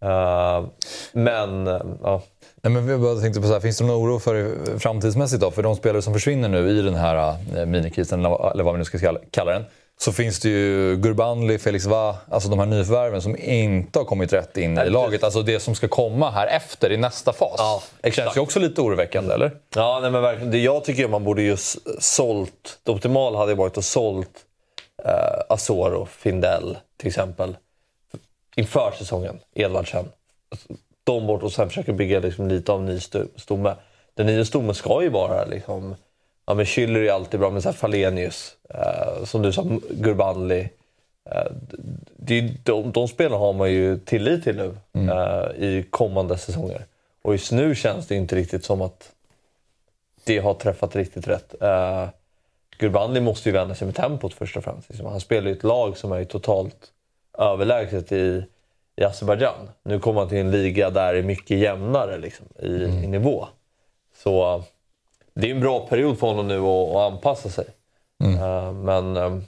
[0.00, 0.64] Eh,
[1.12, 2.22] men, eh, ja.
[2.62, 5.50] Nej, men vi bara tänkte på så här, finns det någon oro för framtidsmässigt då?
[5.50, 8.84] För de spelare som försvinner nu i den här eh, minikrisen, eller vad vi nu
[8.84, 8.98] ska
[9.30, 9.64] kalla den.
[10.00, 14.32] Så finns det ju Gurbanli, Felix Va, alltså de här nyförvärven som inte har kommit
[14.32, 15.24] rätt in i laget.
[15.24, 17.54] Alltså det som ska komma här efter i nästa fas.
[17.58, 18.26] Ja, det exakt.
[18.26, 19.56] känns ju också lite oroväckande, eller?
[19.74, 20.50] Ja, nej, men verkligen.
[20.50, 22.78] Det jag tycker man borde just sålt...
[22.82, 24.30] Det optimala hade varit att sålt
[25.04, 27.56] eh, Azor och Findell till exempel
[28.56, 29.40] inför säsongen.
[29.54, 30.08] Edvardsen.
[31.04, 33.74] De bort och sen försöka bygga liksom lite av ny sto- stomme.
[34.14, 35.96] Den nya stommen ska ju vara liksom...
[36.48, 40.68] Ja, men Schüller är alltid bra, men så här Falenius, eh, som du sa, Gurbanli.
[41.30, 41.42] Eh,
[42.16, 44.76] det, är- de, de spelarna har man ju tillit till nu
[45.10, 46.84] eh, i kommande säsonger.
[47.22, 49.12] Och just nu känns det inte riktigt som att
[50.24, 51.54] det har träffat riktigt rätt.
[51.62, 52.08] Uh,
[52.78, 54.88] Gurbanli måste ju vända sig med tempot först och främst.
[54.88, 55.06] Liksom.
[55.06, 56.92] Han spelar i ett lag som är totalt
[57.38, 58.44] överlägset i,
[58.96, 59.68] i Azerbajdzjan.
[59.82, 62.66] Nu kommer han till en liga där det är mycket jämnare liksom, i,
[63.04, 63.46] i nivå.
[64.22, 64.62] Så eh,
[65.40, 67.64] det är en bra period för honom nu att, att anpassa sig.
[68.24, 69.38] Eh, men eh,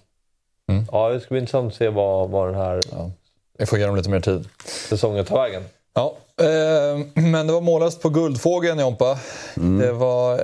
[0.93, 2.81] ja, det ska bli intressant att se vad, vad den här
[3.59, 4.49] Vi får ge dem lite mer tid.
[4.65, 5.63] säsongen tar vägen.
[5.95, 9.19] Ja, eh, men det var mållöst på Guldfågeln, Jompa.
[9.55, 10.41] Det var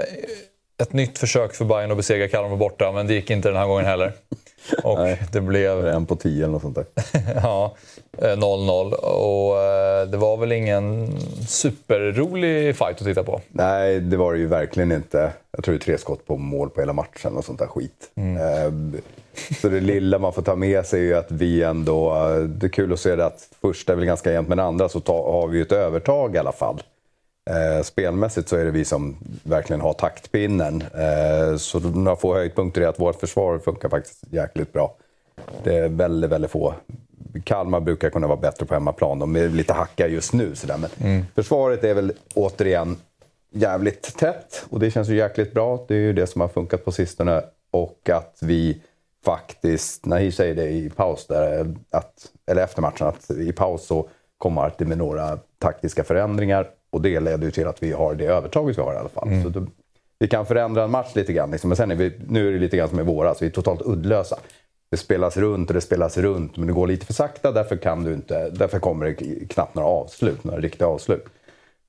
[0.83, 3.67] ett nytt försök för Bayern att besegra Kalmar borta, men det gick inte den här
[3.67, 4.13] gången heller.
[4.85, 4.99] Och
[5.33, 6.87] det blev En på tio eller något sånt där.
[7.43, 7.75] ja,
[8.19, 8.93] eh, 0-0.
[8.93, 11.17] Och eh, det var väl ingen
[11.49, 13.41] superrolig fight att titta på.
[13.49, 15.33] Nej, det var det ju verkligen inte.
[15.51, 18.11] Jag tror det är tre skott på mål på hela matchen och sånt där skit.
[18.15, 18.73] Eh,
[19.61, 22.15] Så det lilla man får ta med sig är ju att vi ändå...
[22.49, 25.01] Det är kul att se det att första är väl ganska jämnt, men andra så
[25.01, 26.83] ta, har vi ju ett övertag i alla fall.
[27.51, 30.83] Eh, spelmässigt så är det vi som verkligen har taktpinnen.
[30.83, 34.97] Eh, så några få höjdpunkter är att vårt försvar funkar faktiskt jäkligt bra.
[35.65, 36.75] Det är väldigt, väldigt få.
[37.45, 39.19] Kalmar brukar kunna vara bättre på hemmaplan.
[39.19, 40.55] De är lite hackiga just nu.
[40.55, 40.79] Sådär.
[40.79, 42.97] Men försvaret är väl återigen
[43.51, 45.85] jävligt tätt och det känns ju jäkligt bra.
[45.89, 47.43] Det är ju det som har funkat på sistone.
[47.71, 48.81] Och att vi
[49.25, 52.13] faktiskt, Nahir säger det i paus, där, att,
[52.47, 57.21] eller efter matchen, att i paus så kom Marti med några taktiska förändringar och det
[57.21, 59.29] leder ju till att vi har det övertaget vi har i alla fall.
[59.29, 59.43] Mm.
[59.43, 59.67] Så då,
[60.19, 61.69] vi kan förändra en match lite grann, liksom.
[61.69, 63.83] men sen är vi, nu är det lite grann som i våras, vi är totalt
[63.83, 64.39] uddlösa.
[64.91, 67.53] Det spelas runt och det spelas runt, men det går lite för sakta.
[67.53, 69.15] Därför, kan du inte, därför kommer det
[69.49, 71.25] knappt några avslut, några riktiga avslut.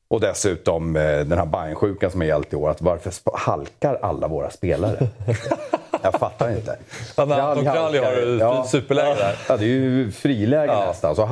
[0.07, 2.69] Och dessutom eh, den här Bajen-sjukan som har gällt i år.
[2.69, 5.07] Att varför halkar alla våra spelare?
[6.03, 6.77] Jag fattar inte.
[7.15, 9.35] Anton Kralj har ja, superläge där.
[9.47, 10.85] Ja, det är ju friläge ja.
[10.87, 11.15] nästan.
[11.15, 11.23] Så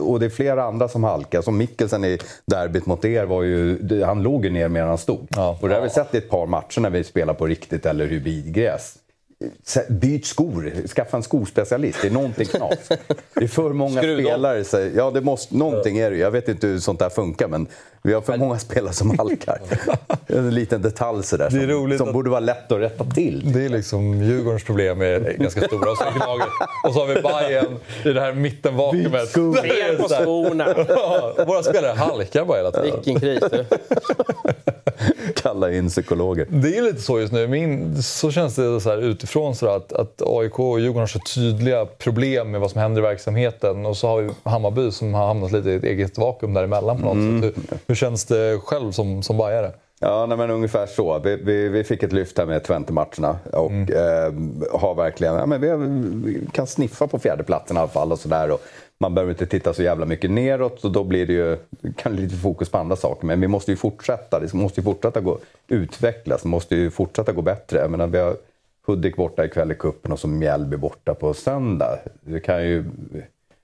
[0.00, 1.42] och det är flera andra som halkar.
[1.42, 4.98] Som Mikkelsen i derbyt mot er, var ju, han låg ju ner mer än han
[4.98, 5.26] stod.
[5.30, 5.58] Ja.
[5.60, 8.06] Och det har vi sett i ett par matcher när vi spelar på riktigt eller
[8.06, 8.94] hybridgräs.
[9.88, 11.98] Byt skor, skaffa en skospecialist.
[12.02, 12.88] Det är någonting knas.
[13.34, 14.64] Det är för många spelare.
[14.64, 17.66] Så, ja, det måste, någonting är det Jag vet inte hur sånt där funkar, men
[18.06, 19.58] vi har för många spelare som halkar.
[20.26, 22.14] En liten detalj sådär, som, som att...
[22.14, 23.52] borde vara lätt att rätta till.
[23.52, 25.90] Det är liksom Djurgårdens problem är ganska stora.
[25.90, 26.04] Och så,
[26.88, 29.36] och så har vi Bayern i det här mittenvakuumet.
[29.36, 31.44] Ner på skorna!
[31.46, 33.00] Våra spelare halkar bara hela tiden.
[33.04, 33.64] Vilken kris du.
[35.34, 36.46] Kalla in psykologer.
[36.50, 37.46] Det är lite så just nu.
[37.46, 41.18] Min, så känns det så här utifrån så att, att AIK och Djurgården har så
[41.18, 43.86] tydliga problem med vad som händer i verksamheten.
[43.86, 47.04] Och så har vi Hammarby som har hamnat lite i ett eget vakuum däremellan på
[47.04, 47.42] något mm.
[47.42, 47.80] sätt.
[47.86, 49.72] Hur, hur känns det själv som, som bajare?
[50.00, 51.18] Ja, nej, men ungefär så.
[51.18, 53.88] Vi, vi, vi, fick ett lyft här med Twente-matcherna och mm.
[53.94, 55.68] eh, har verkligen, ja, men vi,
[56.32, 58.58] vi, kan sniffa på fjärdeplatsen i alla fall och sådär.
[59.00, 61.56] Man behöver inte titta så jävla mycket neråt och då blir det ju
[61.96, 63.26] kan lite fokus på andra saker.
[63.26, 64.40] Men vi måste ju fortsätta.
[64.40, 66.42] Det måste ju fortsätta gå, utvecklas.
[66.42, 67.78] Det måste ju fortsätta gå bättre.
[67.78, 68.36] Jag menar, vi har
[68.86, 71.98] Hudik borta ikväll i kuppen och så Mjällby borta på söndag.
[72.20, 72.84] Det kan ju...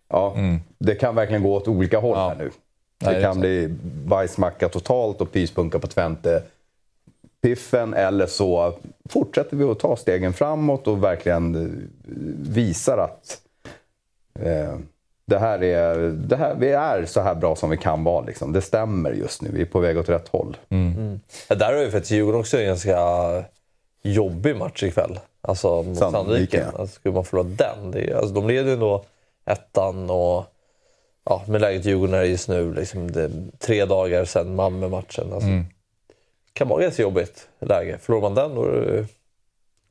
[0.08, 0.60] Ja, mm.
[0.78, 2.28] det kan verkligen gå åt olika håll ja.
[2.28, 2.50] här nu.
[3.00, 3.68] Det kan bli
[4.06, 6.42] bajsmacka totalt och pyspunka på Twente
[7.42, 8.74] piffen eller så
[9.08, 11.70] fortsätter vi att ta stegen framåt och verkligen eh,
[12.54, 13.40] visar att
[14.40, 14.78] eh,
[15.24, 18.24] det här är, det här, vi är så här bra som vi kan vara.
[18.24, 18.52] Liksom.
[18.52, 19.50] Det stämmer just nu.
[19.52, 20.56] Vi är på väg åt rätt håll.
[20.68, 20.92] Mm.
[20.92, 21.20] Mm.
[21.48, 22.98] Ja, där har ju faktiskt Djurgården också en ganska
[24.02, 25.18] jobbig match ikväll.
[25.40, 26.66] Alltså mot Sandviken.
[26.72, 26.80] Ja.
[26.80, 27.90] Alltså, skulle man förlora den.
[27.90, 29.04] Det är, alltså, de leder ju ändå
[29.44, 30.49] ettan och
[31.30, 35.32] ja, med läget Djurgården är just nu, liksom, det tre dagar sedan Malmö-matchen.
[35.32, 35.64] Alltså, mm.
[36.46, 37.98] Det kan vara ganska jobbigt läge.
[38.02, 39.06] Förlorar man den då är det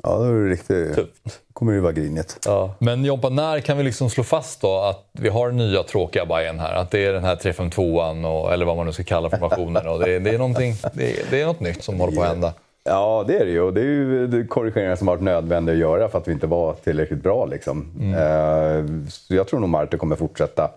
[0.03, 0.95] Ja, då är det riktigt...
[0.95, 1.39] Tufft.
[1.53, 2.37] kommer det vara grinigt.
[2.45, 2.75] Ja.
[2.79, 6.59] Men Jompa, när kan vi liksom slå fast då att vi har nya tråkiga Bayern
[6.59, 6.73] här?
[6.73, 9.87] Att det är den här 3-5-2an, eller vad man nu ska kalla formationen.
[9.87, 12.53] Och det, det, är det, är, det är något nytt som håller på att hända.
[12.83, 13.71] Ja, det är det ju.
[13.71, 16.73] Det är ju korrigeringar som har varit nödvändiga att göra för att vi inte var
[16.73, 17.45] tillräckligt bra.
[17.45, 17.91] Liksom.
[17.99, 18.13] Mm.
[18.13, 20.69] Uh, så jag tror nog Marte kommer fortsätta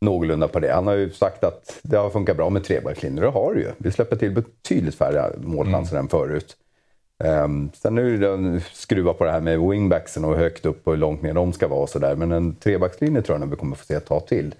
[0.00, 0.72] någorlunda på det.
[0.72, 3.22] Han har ju sagt att det har funkat bra med trebackslinjer.
[3.22, 3.72] Det har det ju.
[3.78, 6.04] Vi släpper till betydligt färre målchanser mm.
[6.04, 6.56] än förut.
[7.24, 11.00] Um, sen nu det skruva på det här med wingbacksen och högt upp och hur
[11.00, 12.16] långt ner de ska vara och sådär.
[12.16, 14.54] Men en trebackslinje tror jag nog vi kommer få se ett tag till.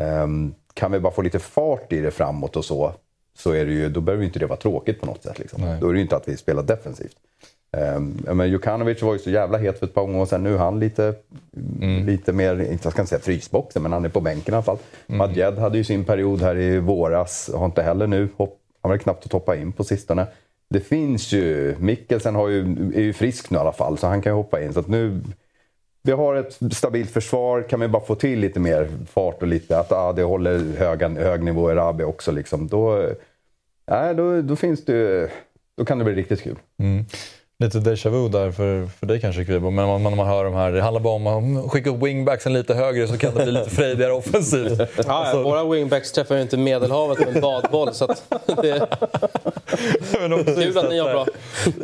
[0.00, 2.92] Um, kan vi bara få lite fart i det framåt och så,
[3.38, 5.38] så är det ju, då behöver inte det vara tråkigt på något sätt.
[5.38, 5.76] Liksom.
[5.80, 7.16] Då är det ju inte att vi spelar defensivt.
[7.76, 10.42] Um, men Jukanovic var ju så jävla het för ett par gånger sedan.
[10.42, 11.14] Nu är han lite,
[11.80, 12.06] mm.
[12.06, 14.78] lite mer, inte jag ska säga frysboxen, men han är på bänken i alla fall.
[15.06, 15.18] Mm.
[15.18, 18.98] Madjed hade ju sin period här i våras, har inte heller nu, hopp, han var
[18.98, 20.26] knappt att hoppa in på sistone.
[20.68, 22.60] Det finns ju, Mikkelsen har ju,
[22.94, 24.72] är ju frisk nu i alla fall, så han kan ju hoppa in.
[24.72, 25.20] Så nu,
[26.02, 29.78] vi har ett stabilt försvar, kan vi bara få till lite mer fart och lite
[29.78, 32.32] att ah, det håller höga, hög nivå i Rabi också.
[32.32, 32.68] Liksom.
[32.68, 32.98] Då,
[33.86, 35.30] äh, då, då, finns det,
[35.76, 36.56] då kan det bli riktigt kul.
[36.78, 37.04] Mm
[37.62, 39.70] lite déjà vu där för, för dig kanske Kvibo.
[39.70, 42.52] Men när man, man hör de här, det handlar bara om att skicka upp wingbacksen
[42.52, 44.78] lite högre så kan det bli lite frejdigare offensivt.
[44.78, 48.88] Ja, alltså- våra wingbacks träffar ju inte Medelhavet med en badboll så att det
[50.56, 51.26] kul att ni gör bra.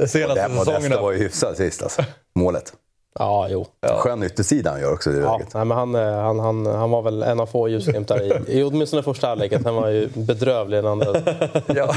[0.06, 1.00] Senaste säsongerna.
[1.00, 2.72] var ju hyfsat sist alltså, målet.
[3.18, 3.66] Ja, jo.
[3.80, 3.96] Ja.
[3.96, 5.54] Skön yttersida han gör också i det ja, läget.
[5.54, 8.62] Nej, men han, eh, han, han, han var väl en av få ljusglimtar i, i
[8.62, 9.64] åtminstone första halvleken.
[9.64, 11.06] Han var ju bedrövlig i den andra.
[11.66, 11.94] ja,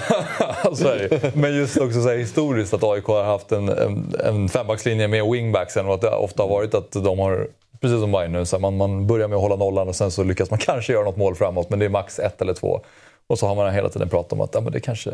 [0.74, 4.14] så är det Men just också så här, historiskt att AIK har haft en, en,
[4.26, 7.48] en fembackslinje med wingbacksen och att det ofta har varit att de har
[7.82, 10.24] Precis som Bayern nu, så man, man börjar med att hålla nollan och sen så
[10.24, 12.82] lyckas man kanske göra något mål framåt men det är max ett eller två.
[13.32, 15.12] Och så har man hela tiden pratat om att ja, men det kanske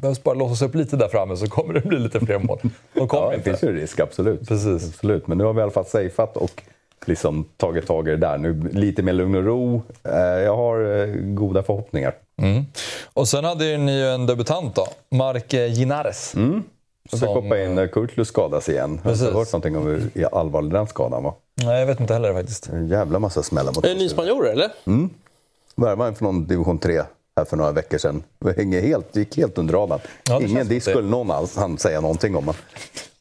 [0.00, 2.60] behövs bara låsas upp lite där framme så kommer det bli lite fler mål.
[2.92, 3.50] De kommer ja, det inte.
[3.50, 4.48] finns ju risk, absolut.
[4.48, 4.88] Precis.
[4.88, 5.26] absolut.
[5.26, 6.62] Men nu har vi i alla fall safeat och
[7.06, 8.38] liksom tagit tag i det där.
[8.38, 9.82] Nu lite mer lugn och ro.
[10.04, 12.14] Eh, jag har eh, goda förhoppningar.
[12.42, 12.64] Mm.
[13.04, 16.34] Och sen hade ni ju en debutant då, Mark Ginares.
[16.34, 16.62] Mm.
[17.10, 19.00] Jag fick hoppa in när Kurtulus skadas igen.
[19.02, 19.22] Precis.
[19.22, 21.34] Jag har hört någonting om hur allvarlig den skadan var.
[21.54, 22.68] Nej, jag vet inte heller faktiskt.
[22.68, 24.70] En jävla massa smällar mot Är det en ny spanjor eller?
[24.86, 25.10] Mm.
[25.76, 27.02] Värvade från division 3
[27.36, 28.22] här för några veckor sedan.
[28.38, 30.00] Det helt, gick helt under radarn.
[30.28, 32.52] Ja, Ingen disk skulle någon alls han säga någonting om.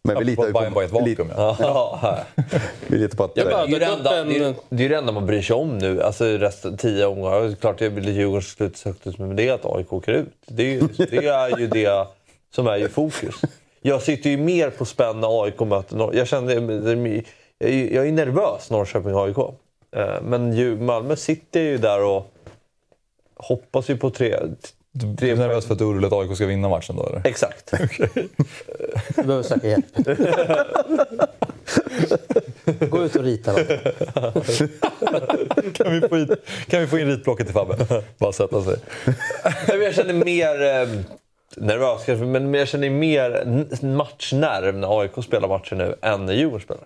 [0.03, 1.31] Men vi litar ju på, var i ett vakuum.
[1.37, 1.55] Ja.
[1.59, 2.17] Ja,
[2.87, 3.31] vi litar på att...
[3.35, 5.41] Jag bara- det, är det, enda, en- det, är, det är det enda man bryr
[5.41, 6.01] sig om nu.
[6.01, 7.41] Alltså resten, tio omgångar.
[7.41, 10.33] Det är klart det blir Djurgårdens slut högt men det är att AIK åker ut.
[10.47, 12.07] Det är, ju, det är ju det
[12.55, 13.35] som är i fokus.
[13.81, 16.15] Jag sitter ju mer på spänn när AIK möter Norr.
[16.15, 19.53] Jag känner, jag är- nervös Norrköping-AIK.
[19.95, 22.31] Eh, Men ju, Malmö sitter ju där och
[23.35, 24.39] hoppas ju på tre...
[24.91, 27.21] Du är nervös för att Urull att AIK ska vinna matchen då eller?
[27.27, 27.71] Exakt.
[29.15, 29.85] Du behöver söka hjälp.
[32.89, 33.67] Gå ut och rita något.
[35.73, 36.29] Kan vi få, hit,
[36.67, 38.03] kan vi få in ritblocket till Fabbe?
[38.17, 38.75] Bara sätta sig.
[39.67, 40.87] Jag känner mer eh,
[41.57, 46.33] nervös kanske, men jag känner mer n- matchnerv när AIK spelar matcher nu än när
[46.33, 46.83] Djurgården spelar.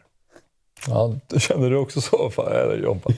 [0.88, 2.30] Ja, känner du också så?
[2.30, 3.10] Fan, eller, Jompa?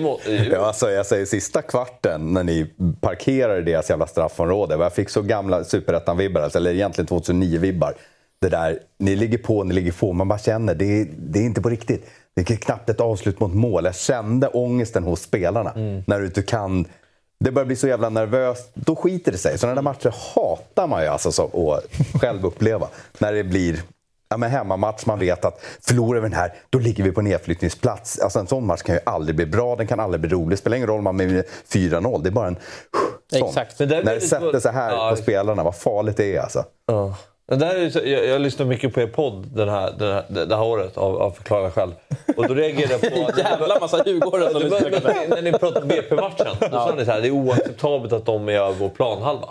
[0.00, 0.20] Må,
[0.52, 4.74] Ja, alltså, jag säger sista kvarten när ni parkerar i deras jävla straffområde.
[4.74, 7.94] Jag fick så gamla superettan-vibbar, alltså, eller egentligen 2009-vibbar.
[8.40, 10.12] Det där, ni ligger på, ni ligger på.
[10.12, 12.10] Man bara känner, det är, det är inte på riktigt.
[12.36, 13.84] Det är knappt ett avslut mot mål.
[13.84, 15.72] Jag kände ångesten hos spelarna.
[16.06, 16.86] När du inte kan...
[17.40, 18.70] Det börjar bli så jävla nervöst.
[18.74, 19.58] Då skiter det sig.
[19.58, 21.84] Sådana där matcher hatar man ju alltså så, att
[22.20, 22.88] själv uppleva.
[23.18, 23.82] När det blir
[24.34, 28.18] ja, men hemmamatch, man vet att förlorar vi den här, då ligger vi på nedflyttningsplats.
[28.18, 30.50] Alltså en sån match kan ju aldrig bli bra, den kan aldrig bli rolig.
[30.50, 32.56] Det spelar ingen roll om man med 4-0, det är bara en
[33.38, 33.48] sån.
[33.48, 33.78] Exakt.
[33.78, 36.16] Men där blir När det det sätter så- sig här Ja, på spelarna, vad farligt
[36.16, 36.64] det är alltså.
[36.86, 37.14] Ja.
[37.48, 40.46] Men där är så, jag, jag lyssnar mycket på er podd den här, den här,
[40.46, 41.92] det här året av, av Förklara själv.
[42.36, 43.38] Och då reagerade jag på...
[43.40, 45.26] Jävla massa djurgårdare som Det lyssnar på det.
[45.28, 48.52] när ni pratade BP-matchen, då sa ni så här, det är oacceptabelt att de är
[48.52, 49.48] över vår planhalva.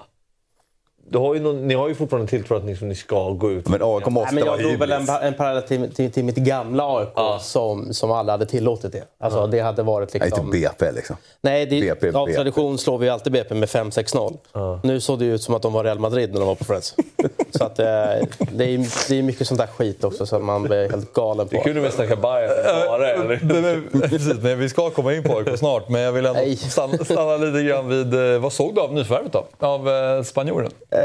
[1.13, 3.51] Du har ju någon, ni har ju fortfarande tilltro att ni, som ni ska gå
[3.51, 3.67] ut.
[3.67, 6.23] Men AIK Nej, måste men vara jag drog väl en, en parallell till, till, till
[6.25, 7.39] mitt gamla AIK Ja.
[7.41, 9.03] som, som alla hade tillåtit det.
[9.19, 10.45] Alltså, Det hade varit Nej, liksom...
[10.45, 11.15] inte BP liksom.
[11.41, 12.35] Nej, det, BP, av BP.
[12.37, 14.79] tradition slår vi ju alltid BP med 5-6-0.
[14.83, 16.63] Nu såg det ju ut som att de var Real Madrid när de var på
[16.63, 16.95] Friends.
[17.51, 20.89] så att, eh, det, är, det är mycket sånt där skit också som man blir
[20.89, 21.51] helt galen på.
[21.55, 23.37] Det är kul när vi snackar Bayern?
[23.37, 23.39] Nej,
[23.91, 26.55] men, precis, men vi ska komma in på AIK snart, men jag vill ändå Nej.
[26.57, 28.33] stanna, stanna lite grann vid...
[28.33, 29.45] eh, Vad såg du av nyförvärvet då?
[29.59, 30.71] Av eh, spanjoren?
[30.91, 30.99] Eh,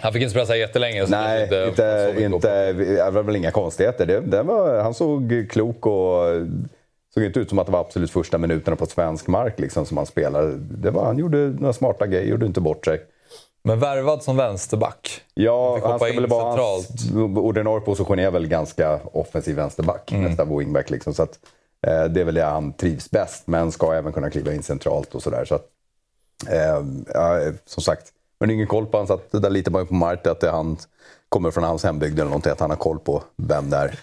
[0.00, 1.04] Han fick inte spela så här jättelänge.
[1.04, 4.06] så nej, inte, mycket inte, det var väl inga konstigheter.
[4.06, 6.22] Det, det var, han såg klok och
[7.14, 9.96] såg inte ut som att det var absolut första minuterna på svensk mark liksom, som
[9.96, 10.54] han spelade.
[10.56, 13.02] Det var, han gjorde några smarta grejer, gjorde inte bort sig.
[13.64, 15.20] Men värvad som vänsterback.
[15.34, 16.60] Ja, han ska väl vara
[17.40, 20.24] ordinarie position är väl ganska offensiv vänsterback, Mm.
[20.24, 20.90] nästa wingback.
[20.90, 21.38] Liksom, så att,
[21.86, 25.14] eh, det är väl det han trivs bäst, men ska även kunna kliva in centralt
[25.14, 25.44] och sådär.
[25.44, 25.66] Så att,
[26.48, 28.06] eh, ja, som sagt,
[28.40, 30.40] men ingen koll på honom, så att det där litar man ju på Marte, att
[30.40, 30.76] det är han
[31.28, 33.94] kommer från hans hembygd eller någonting, att han har koll på vem det är.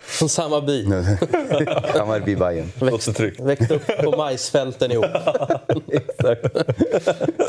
[0.00, 0.80] Från samma by.
[2.26, 2.72] I Bayern.
[2.80, 3.40] Låter tryggt.
[3.40, 5.04] Växte upp på majsfälten ihop.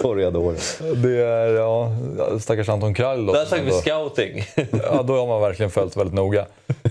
[0.02, 0.56] Torreador.
[0.96, 1.92] Det är, ja,
[2.40, 3.34] stackars Anton Krall då.
[3.34, 4.44] Där snackar vi ändå- scouting.
[4.72, 6.46] Ja, då har man verkligen följt väldigt noga.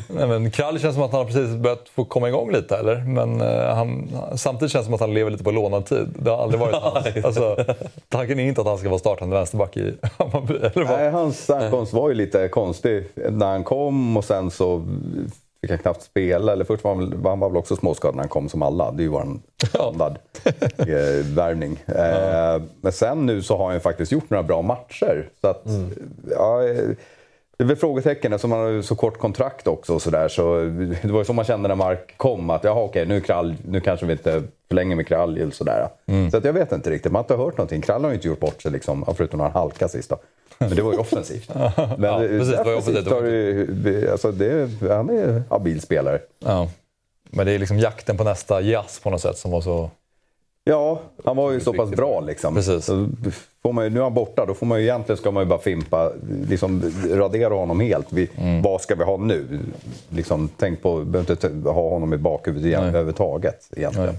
[0.09, 2.96] Nej, men Krall känns som att han har precis börjat få komma igång lite, eller?
[2.96, 6.09] Men eh, han, samtidigt känns det som att han lever lite på lånad tid.
[6.18, 7.24] Det har aldrig varit hans.
[7.24, 7.64] Alltså,
[8.09, 10.54] tanken är inte att han ska vara startande vänsterback i Hammarby.
[10.54, 11.08] Eller vad?
[11.09, 14.83] Nej, hans ankomst var ju lite konstig när han kom och sen så
[15.61, 16.53] fick han knappt spela.
[16.53, 18.90] Eller först var han, han var väl också småskadad när han kom som alla.
[18.90, 19.27] Det är ju vår
[19.68, 21.81] standardvärvning.
[21.87, 25.31] Eh, men sen nu så har han ju faktiskt gjort några bra matcher.
[25.40, 25.64] Så att,
[26.31, 26.88] ja, eh,
[27.57, 29.94] det är väl frågetecken eftersom han har så kort kontrakt också.
[29.94, 30.57] Och så där, så
[31.03, 32.51] det var ju så man kände när Mark kom.
[32.51, 35.40] Att jaha, okej, nu, Krall, nu kanske vi inte förlänger med Kralj.
[35.42, 35.88] eller Sådär.
[36.31, 37.12] Så att jag vet inte riktigt.
[37.12, 37.81] Man har inte hört någonting.
[37.83, 40.11] Krall har ju inte gjort bort sig, liksom, förutom några halka sist.
[40.11, 40.18] Då.
[40.59, 41.50] Men det var ju offensivt.
[41.54, 41.62] Men
[42.02, 43.09] Ja, precis, det var ju offensivt.
[43.09, 43.22] har
[43.83, 46.18] det, alltså det, han är en habil spelare.
[46.38, 46.68] Ja.
[47.31, 49.90] Men det är liksom jakten på nästa jazz på något sätt som var så...
[50.64, 52.54] Ja, han var ju så pass bra liksom.
[52.54, 52.87] Precis.
[53.62, 55.48] Får man ju, nu är han borta, då får man ju egentligen ska man ju
[55.48, 56.12] bara fimpa,
[56.48, 58.07] liksom radera honom helt.
[58.12, 58.62] Vi, Mm.
[58.62, 59.59] Vad ska vi ha nu?
[60.09, 64.09] Liksom, tänk på, behöver inte ha honom i bakhuvudet igen, överhuvudtaget egentligen.
[64.09, 64.18] Nej.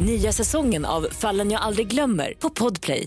[0.00, 3.06] Nya säsongen av Fallen jag aldrig glömmer på Podplay.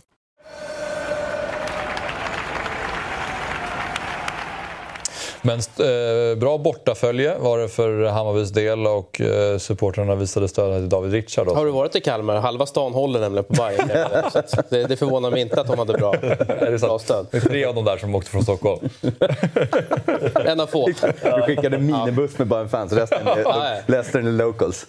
[5.42, 10.90] Men eh, bra bortafölje var det för Hammarbys del och eh, supportrarna visade stöd till
[10.90, 11.48] David Richard.
[11.48, 12.36] Har du varit i Kalmar?
[12.36, 13.88] Halva stan håller nämligen på Bayern.
[14.70, 17.28] det, det förvånar mig inte att de hade bra, är det bra stöd.
[17.32, 18.90] Det är tre av dem där som åkte från Stockholm.
[20.46, 20.88] en av få.
[21.24, 24.86] Du skickade minibuss med bara en fans, resten är, resten är locals.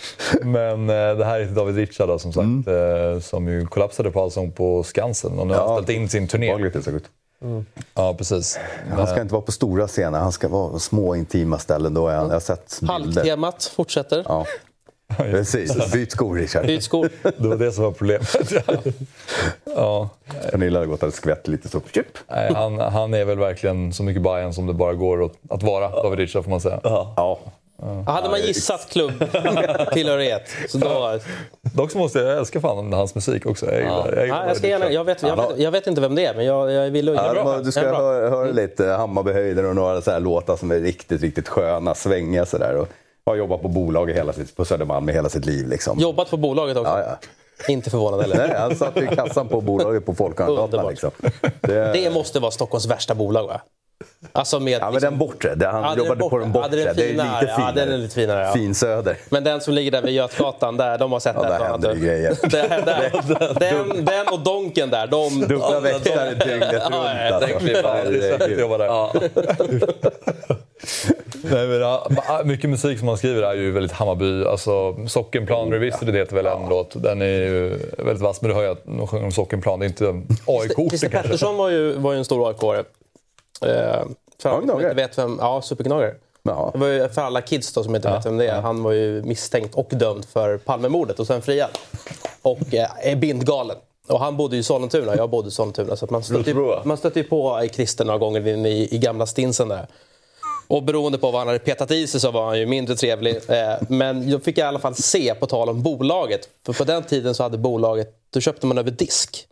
[0.42, 3.14] Men eh, det här är David Richard då, som sagt, mm.
[3.14, 6.28] eh, som ju kollapsade på Allsång på Skansen och nu ja, har ställt in sin
[6.28, 6.70] turné.
[7.42, 7.66] Mm.
[7.94, 8.58] Ja, precis.
[8.96, 11.94] Han ska inte vara på stora scener, han ska vara på små intima ställen.
[11.94, 14.22] Då är han, jag har sett Halktemat fortsätter.
[14.28, 14.46] Ja.
[15.16, 16.66] Precis, byt skor Richard.
[16.66, 17.10] Byt skor.
[17.22, 18.36] Det var det som var problemet.
[19.64, 20.08] ja.
[20.50, 21.80] Pernilla hade gått och skvätt lite så.
[22.28, 25.62] Nej, han, han är väl verkligen så mycket Bayern som det bara går att, att
[25.62, 26.80] vara, David Richard får man säga.
[26.82, 27.38] Ja.
[27.82, 28.12] Ja.
[28.12, 31.18] Hade man gissat klubbtillhörighet så då...
[31.74, 33.66] Dock så måste jag älska fan hans musik också.
[33.66, 34.26] Jag, gillar, ja.
[34.26, 36.44] jag, jag, ska gärna, jag, vet, jag, vet, jag vet inte vem det är, men
[36.44, 37.58] jag, jag vill ja, bra.
[37.58, 41.48] Du ska höra, höra lite Hammarbyhöjden och några så här låtar som är riktigt, riktigt
[41.48, 42.86] sköna, svängiga sådär.
[43.26, 45.68] Har jobbat på bolag hela sitt, på Södermalm i hela sitt liv.
[45.68, 45.98] Liksom.
[45.98, 46.90] Jobbat på bolaget också?
[46.90, 47.18] Ja, ja.
[47.68, 48.36] Inte förvånad heller.
[48.36, 50.90] Nej, han satt i kassan på bolaget på Folkungagatan.
[50.90, 51.10] Liksom.
[51.60, 51.92] Det...
[51.92, 53.60] det måste vara Stockholms värsta bolag va?
[54.32, 55.54] Alltså med, ja, men liksom, den bortre.
[55.54, 56.30] Det, han ja, jobbade bortre.
[56.30, 56.78] på den bortre.
[56.78, 57.54] Ja, den det är lite finare.
[57.58, 58.52] Ja, den är lite finare ja.
[58.52, 59.16] Fin söder.
[59.30, 61.60] Men den som ligger där vid Götgatan, där, de har sett ja, den.
[61.60, 62.36] Där händer det grejer.
[63.60, 65.40] den, den och Donken där, de...
[65.40, 66.84] Dubbla växlar dygnet runt.
[66.90, 69.08] Ja, den aldrig sett jobba där.
[71.42, 72.08] Nej, men, ja,
[72.44, 74.44] mycket musik som han skriver är ju väldigt Hammarby.
[74.44, 77.02] Alltså, Sockenplan Revisited heter väl en låt.
[77.02, 78.42] Den är ju väldigt vass.
[78.42, 79.80] Men du hör ju att de sjunger om Sockenplan.
[79.80, 80.04] Det är inte
[80.46, 82.84] AIK-orten Christer Pettersson var ju, var ju en stor AIK-are.
[83.62, 84.04] Eh,
[84.42, 85.38] för inte vet vem...
[85.40, 86.14] Ja, supergnagare.
[86.42, 86.70] Ja.
[86.72, 88.14] Det var ju för alla kids då som inte ja.
[88.14, 88.60] vet vem det är.
[88.60, 91.70] Han var ju misstänkt och dömd för Palmemordet och sen friad.
[92.42, 93.76] Och eh, är bindgalen.
[94.08, 95.96] Och han bodde i Sollentuna, jag bodde i Sollentuna.
[95.96, 99.26] Så man stötte, ju, man stötte ju på Christer några gånger in i, i gamla
[99.26, 99.86] stinsen där.
[100.68, 103.36] Och beroende på vad han hade petat i sig så var han ju mindre trevlig.
[103.48, 106.48] Eh, men jag fick i alla fall se, på tal om bolaget.
[106.66, 109.46] För på den tiden så hade bolaget, då köpte man över disk.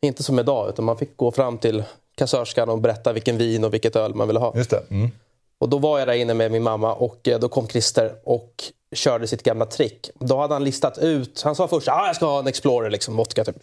[0.00, 3.74] Inte som idag, utan man fick gå fram till kassörskan och berätta vilken vin och
[3.74, 4.52] vilket öl man ville ha.
[4.56, 4.82] Just det.
[4.90, 5.10] Mm.
[5.58, 8.64] Och då var jag där inne med min mamma och eh, då kom Christer och
[8.94, 10.10] körde sitt gamla trick.
[10.18, 12.90] Då hade han listat ut, han sa först att ah, jag ska ha en Explorer,
[12.90, 13.56] liksom, vodka typ.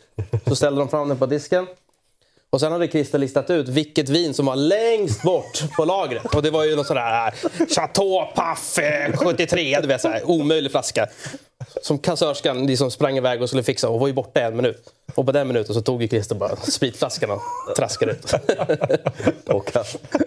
[0.48, 1.68] Så ställde de fram den på disken.
[2.50, 6.36] Och sen hade Christer listat ut vilket vin som var längst bort på lagret.
[6.36, 7.34] Och det var ju någon sån där
[7.76, 8.80] Chateau Paff
[9.16, 11.08] 73, du vet så här, omöjlig flaska.
[11.82, 14.94] Som kassörskan liksom sprang iväg och skulle fixa och var ju borta en minut.
[15.16, 17.42] Och på den minuten så tog ju Christer bara spritflaskan och
[17.76, 18.34] traskade ut.
[19.48, 19.72] och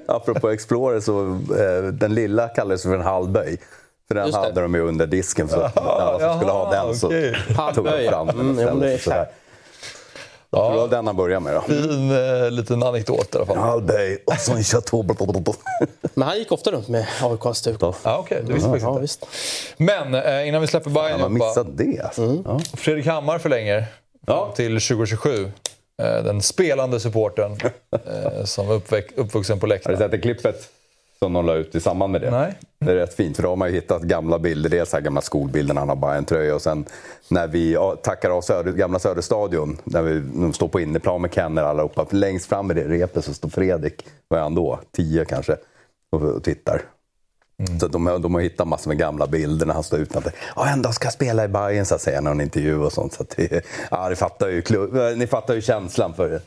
[0.07, 1.27] apropå Explorer så
[1.59, 3.59] eh, den lilla kallades för en halvböj.
[4.09, 7.07] För den hade de ju under disken för att alla som skulle ha den så
[7.07, 7.35] okay.
[7.75, 8.59] tog de fram den.
[8.59, 8.87] Mm,
[10.51, 10.71] ja.
[10.71, 11.61] Det var den han började med då.
[11.61, 13.59] Fin eh, liten anekdot i alla fall.
[13.59, 15.05] Albay och så en chateau.
[16.15, 17.77] Men han gick ofta runt med AIK-stuk.
[17.81, 18.19] Ja, okej.
[18.19, 18.43] Okay.
[18.47, 19.27] Det visste jag ja, visst.
[19.77, 22.23] Men eh, innan vi släpper Bajen ja, Man missade det alltså.
[22.23, 22.43] Mm.
[22.47, 22.61] Ja.
[22.77, 23.87] Fredrik Hammar förlänger
[24.27, 24.53] ja.
[24.57, 25.53] till 2027.
[26.03, 27.53] Eh, den spelande supporten
[27.93, 28.81] eh, som är
[29.17, 29.97] uppvuxen på läktaren.
[29.97, 30.71] Har du sett det klippet?
[31.25, 32.31] Som de la ut i samband med det.
[32.31, 32.55] Nej.
[32.79, 34.71] Det är rätt fint för då har man ju hittat gamla bilder.
[34.71, 36.85] Dels här gamla skolbilder när han har bara en tröja och sen
[37.29, 41.63] när vi tackar av Söder, gamla Söderstadion, när vi de står på inneplan med Kenner
[41.63, 42.07] allihopa.
[42.11, 44.81] Längst fram i det repet så står Fredrik, vad är han då?
[44.93, 45.57] Tio kanske,
[46.13, 46.83] och, och tittar.
[47.59, 47.81] Mm.
[47.81, 50.33] Så de, de har hittat massor med gamla bilder när han står utanför.
[50.57, 53.13] Ja, ändå ska spela i Bayern så att säga, någon intervju och sånt.
[53.13, 54.63] Så det, ja, ni, fattar ju,
[55.17, 56.41] ni fattar ju känslan för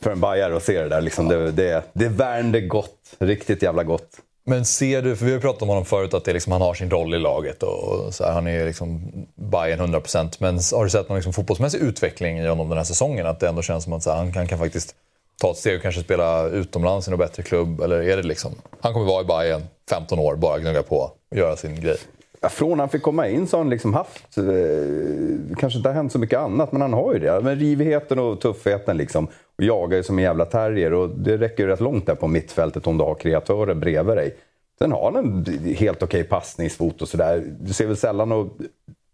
[0.00, 1.00] för en bajare att se det där.
[1.00, 3.16] Liksom, det, det, det värmde gott.
[3.18, 4.20] Riktigt jävla gott.
[4.44, 6.74] Men ser du, för vi har pratat om honom förut, att det liksom, han har
[6.74, 10.36] sin roll i laget och så här, han är liksom Bayern 100%.
[10.38, 13.26] Men har du sett någon liksom fotbollsmässig utveckling i honom den här säsongen?
[13.26, 14.94] Att det ändå känns som att så här, han kan, kan faktiskt
[15.40, 17.80] ta ett steg och kanske spela utomlands i någon bättre klubb?
[17.80, 21.36] Eller är det liksom, han kommer vara i Bayern 15 år, bara gnugga på och
[21.36, 21.98] göra sin grej?
[22.42, 24.44] Från han fick komma in så har han liksom haft, eh,
[25.58, 27.40] kanske inte har hänt så mycket annat, men han har ju det.
[27.40, 29.26] Men rivigheten och tuffheten liksom.
[29.56, 32.26] Och jagar ju som en jävla terrier och det räcker ju rätt långt där på
[32.26, 34.34] mittfältet om du har kreatörer bredvid dig.
[34.78, 37.42] Sen har han en helt okej passningsfot och sådär.
[37.60, 38.50] Du ser väl sällan några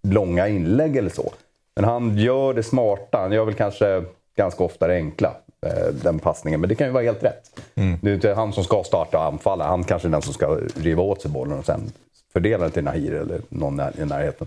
[0.03, 1.33] långa inlägg eller så.
[1.75, 3.19] Men han gör det smarta.
[3.19, 4.05] Han gör väl kanske
[4.37, 5.35] ganska ofta det enkla,
[5.67, 6.61] eh, den passningen.
[6.61, 7.61] Men det kan ju vara helt rätt.
[7.75, 7.99] Mm.
[8.03, 9.67] Det är inte han som ska starta och anfalla.
[9.67, 11.93] Han kanske är den som ska riva åt sig bollen och sen
[12.35, 14.47] fördela den till Nahir eller någon i närheten.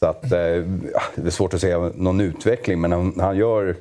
[0.00, 0.30] Så att, eh,
[1.14, 3.76] det är svårt att se någon utveckling, men han, han, gör,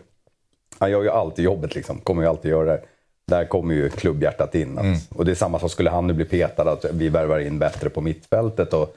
[0.78, 1.76] han gör ju alltid jobbet.
[1.76, 2.00] Liksom.
[2.00, 2.82] Kommer ju alltid göra det.
[3.28, 4.78] Där kommer ju klubbhjärtat in.
[4.78, 4.98] Mm.
[5.10, 7.90] Och det är samma sak, skulle han nu bli petad, att vi värvar in bättre
[7.90, 8.74] på mittfältet.
[8.74, 8.96] Och,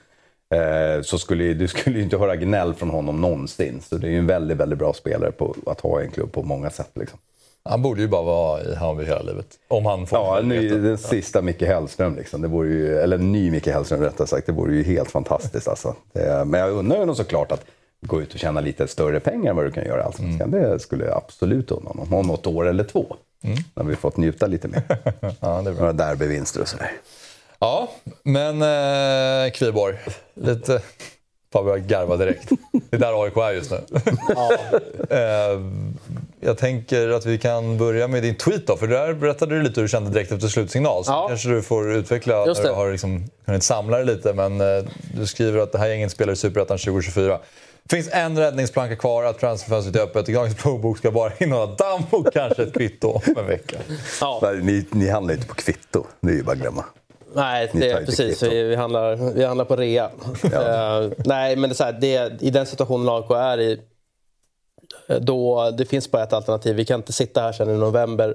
[0.57, 3.81] eh, så skulle du skulle ju inte höra gnäll från honom någonsin.
[3.83, 6.33] Så det är ju en väldigt, väldigt bra spelare på att ha i en klubb
[6.33, 6.91] på många sätt.
[6.95, 7.19] Liksom.
[7.65, 9.47] Han borde ju bara vara i Hammarby hela livet.
[9.69, 12.17] Om han får Ja, ny, den sista Micke Hellström.
[12.17, 12.43] Liksom.
[12.43, 14.47] Det vore ju, eller ny Micke Hellström rättare sagt.
[14.47, 15.69] Det vore ju helt fantastiskt.
[15.69, 15.95] Alltså.
[16.13, 17.65] Det, men jag undrar nog såklart att
[18.01, 20.51] gå ut och tjäna lite större pengar än vad du kan göra i Allsvenskan.
[20.51, 22.15] Det skulle jag absolut unna honom.
[22.15, 23.17] Om något år eller två.
[23.75, 24.83] När vi fått njuta lite mer.
[25.41, 25.81] Ja, det är bra.
[25.81, 26.93] Några derbyvinster och sådär.
[27.59, 27.89] Ja,
[28.23, 29.97] men eh, Kviborg.
[30.35, 30.81] Lite...
[31.59, 32.49] Fan, börjar garva direkt.
[32.91, 33.79] Det är där AIK är just nu.
[35.11, 35.61] eh,
[36.41, 38.77] jag tänker att vi kan börja med din tweet då.
[38.77, 41.05] För där berättade du lite hur du kände direkt efter slutsignal.
[41.05, 41.29] Så Ja.
[41.29, 42.81] kanske du får utveckla Just när du det.
[42.81, 44.33] har liksom kunnat samla det lite.
[44.33, 44.85] Men eh,
[45.17, 47.39] du skriver att det här gänget spelar i Superettan 2024.
[47.91, 50.27] finns en räddningsplanka kvar, att transferfönstret är öppet.
[50.27, 53.77] Dagens plånbok ska bara innehålla damm och kanske ett kvitto om en vecka.
[54.21, 54.39] Ja.
[54.43, 56.05] Nej, Ni, ni handlar ju inte på kvitto.
[56.21, 56.85] Det är ju bara att glömma.
[57.35, 58.43] Nej, det precis.
[58.43, 60.11] Vi, vi, handlar, vi handlar på rea.
[60.45, 63.81] Eh, nej, men det är så här, det, i den situationen AIK är i,
[65.21, 66.77] då det finns bara ett alternativ.
[66.77, 68.35] Vi kan inte sitta här sen i november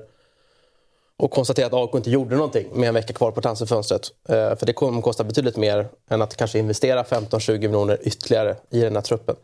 [1.18, 4.12] och konstatera att AIK inte gjorde någonting med en vecka kvar på transferfönstret.
[4.30, 8.82] Eh, för det kommer kosta betydligt mer än att kanske investera 15-20 miljoner ytterligare i
[8.82, 9.36] den här truppen.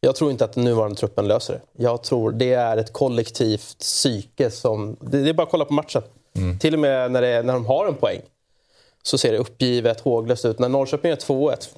[0.00, 1.82] Jag tror inte att den nuvarande truppen löser det.
[1.82, 4.96] Jag tror det är ett kollektivt psyke som...
[5.00, 6.02] Det, det är bara att kolla på matchen.
[6.60, 8.20] Till och med när, det, när de har en poäng
[9.08, 10.58] så ser det uppgivet, håglöst ut.
[10.58, 11.68] När Norrköping är 2-1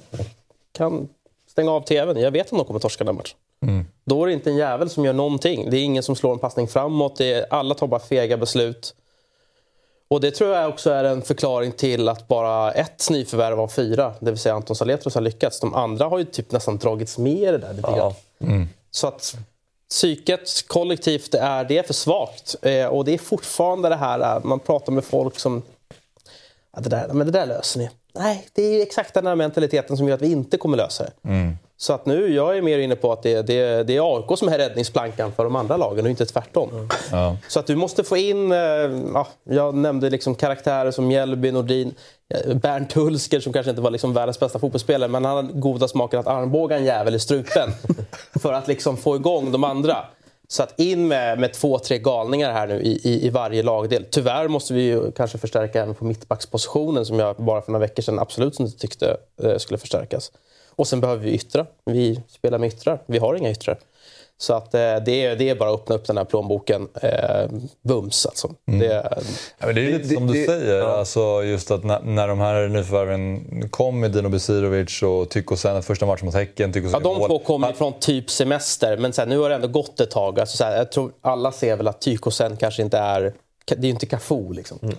[0.71, 1.09] kan
[1.47, 2.17] stänga av tvn.
[2.17, 3.37] Jag vet om de kommer torska den matchen.
[4.03, 5.69] Då är det inte en jävel som gör någonting.
[5.69, 7.15] Det är ingen som slår en passning framåt.
[7.15, 8.95] Det är, alla tar bara fega beslut.
[10.07, 14.13] Och det tror jag också är en förklaring till att bara ett nyförvärv av fyra,
[14.19, 15.59] det vill säga Anton Saletros, har lyckats.
[15.59, 18.13] De andra har ju typ nästan dragits med i det där lite grann.
[18.91, 19.35] Så att
[19.89, 22.55] psyket kollektivt är, det är för svagt.
[22.61, 25.61] Eh, och det är fortfarande det här, eh, man pratar med folk som
[26.75, 27.89] Ja, det, där, men det där löser ni.
[28.15, 31.11] Nej, det är exakt den här mentaliteten som gör att vi inte kommer lösa det.
[31.77, 34.47] Så att nu, jag är mer inne på att det, det, det är AIK som
[34.47, 36.89] är räddningsplankan för de andra lagen och inte tvärtom.
[37.11, 37.37] Ja.
[37.47, 38.57] Så att du måste få in, eh,
[39.13, 41.93] ja, jag nämnde liksom karaktärer som Mjällby, Nordin,
[42.29, 45.87] eh, Bernt Hulsker som kanske inte var liksom världens bästa fotbollsspelare men han hade goda
[45.87, 47.71] smaken att armbåga en jävel i strupen
[48.41, 49.97] för att liksom få igång de andra.
[50.51, 54.05] Så att in med, med två, tre galningar här nu i, i, i varje lagdel.
[54.11, 58.03] Tyvärr måste vi ju kanske förstärka även på mittbackspositionen som jag bara för några veckor
[58.03, 60.31] sedan absolut inte tyckte eh, skulle förstärkas.
[60.69, 61.65] Och sen behöver vi yttrar.
[61.85, 63.01] Vi spelar med yttrar.
[63.05, 63.77] Vi har inga yttrar.
[64.41, 66.87] Så att eh, det, är, det är bara att öppna upp den här plånboken.
[67.01, 67.45] Eh,
[67.81, 68.49] bums alltså.
[68.65, 68.85] Det,
[69.59, 72.27] Ja, men det är lite Det- som du det- säger, alltså just att när, när
[72.27, 76.73] de här nyförvärven kom med Dino Besirovic och Tykosen, första matchen mot Häcken.
[76.73, 77.29] Tykosen Ja, de mål.
[77.29, 80.11] två kommer ju från typ semester, men så här, nu har det ändå gått ett
[80.11, 80.39] tag.
[80.39, 83.33] Alltså, så här, jag tror alla ser väl att Tykosen kanske inte är...
[83.65, 84.77] Det är ju inte Cafu liksom.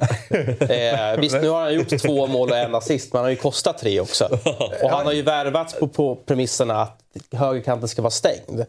[0.61, 3.37] eh, visst, nu har han gjort två mål och en assist, men han har ju
[3.37, 4.25] kostat tre också.
[4.83, 6.99] Och han har ju värvats på, på premisserna att
[7.33, 8.65] högerkanten ska vara stängd.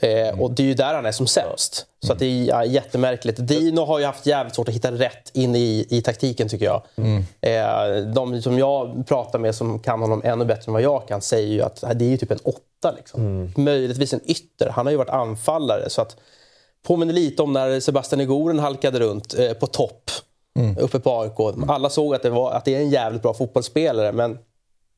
[0.00, 1.86] Eh, och det är ju där han är som sämst.
[2.06, 3.38] Så att det är ja, jättemärkligt.
[3.48, 6.82] Dino har ju haft jävligt svårt att hitta rätt in i, i taktiken tycker jag.
[7.40, 11.20] Eh, de som jag pratar med som kan honom ännu bättre än vad jag kan
[11.20, 12.94] säger ju att det är ju typ en åtta.
[12.96, 13.52] Liksom.
[13.56, 14.68] Möjligtvis en ytter.
[14.68, 15.90] Han har ju varit anfallare.
[15.90, 16.16] Så att,
[16.86, 20.10] påminner lite om när Sebastian Igoren halkade runt eh, på topp
[20.78, 21.56] uppe på AIK.
[21.68, 24.38] Alla såg att det, var, att det är en jävligt bra fotbollsspelare men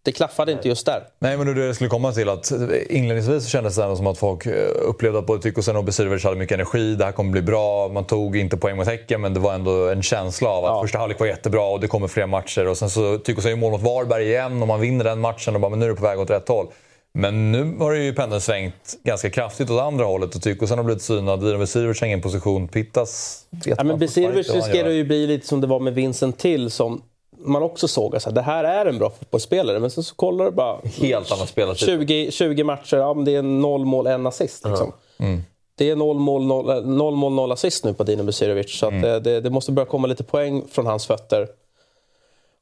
[0.05, 1.03] det klaffade inte just där.
[1.19, 2.29] Nej, men det jag skulle komma till.
[2.29, 2.53] att
[2.91, 6.55] Inledningsvis kändes det som att folk eh, upplevde att både Tykosen och Besirovic hade mycket
[6.55, 6.95] energi.
[6.95, 7.89] Det här kommer bli bra.
[7.89, 10.83] Man tog inte poäng mot Häcken, men det var ändå en känsla av att Ja.
[10.83, 12.69] första halvlek var jättebra och det kommer fler matcher.
[12.69, 15.61] Och sen så Tykosen gör mål mot Varberg igen och man vinner den matchen och
[15.61, 16.67] bara, men nu är det på väg åt rätt håll.
[17.15, 18.75] Men nu har ju pendeln svängt
[19.05, 21.41] ganska kraftigt åt andra hållet och Tykosen har blivit synad.
[21.41, 22.69] Dino Besirovic har ingen position.
[22.69, 26.71] Pittas vet Ja, men Besirovic riskerar ju bli lite som det var med Vincent Till
[26.71, 27.03] som
[27.45, 29.81] man också såg att så här, det här är en bra fotbollsspelare.
[29.81, 30.79] Men sen så kollar du bara.
[30.85, 31.89] Helt annan spelartyp.
[31.89, 34.65] 20, 20 matcher, ja, men det är noll mål, en assist.
[34.65, 34.93] Liksom.
[35.75, 38.79] Det är noll mål, noll, eh, noll mål, noll assist nu på Dino Besirovic.
[38.79, 41.49] Så att, eh, det, det måste börja komma lite poäng från hans fötter.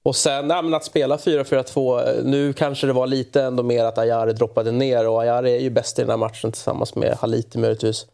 [0.02, 3.98] Och sen men att spela 4-4-2, eh, nu kanske det var lite ändå mer att
[3.98, 7.58] Ayari droppade ner och Ayari är ju bäst i den här matchen tillsammans med Haliti
[7.58, 8.02] möjligtvis.
[8.02, 8.08] Eh,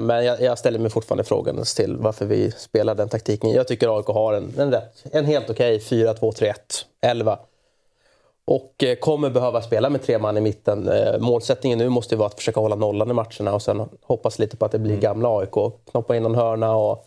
[0.00, 3.50] Men jag, jag ställer mig fortfarande frågan till varför vi spelar den taktiken.
[3.50, 6.54] Jag tycker AIK har en, en, rätt, en helt okej 4-2-3-1,
[7.00, 7.38] 11.
[8.46, 10.88] Och eh, kommer behöva spela med tre man i mitten.
[10.88, 14.38] Eh, Målsättningen nu måste ju vara att försöka hålla nollan i matcherna och sen hoppas
[14.38, 15.72] lite på att det blir gamla AIK.
[15.90, 17.06] Knoppa in någon hörna och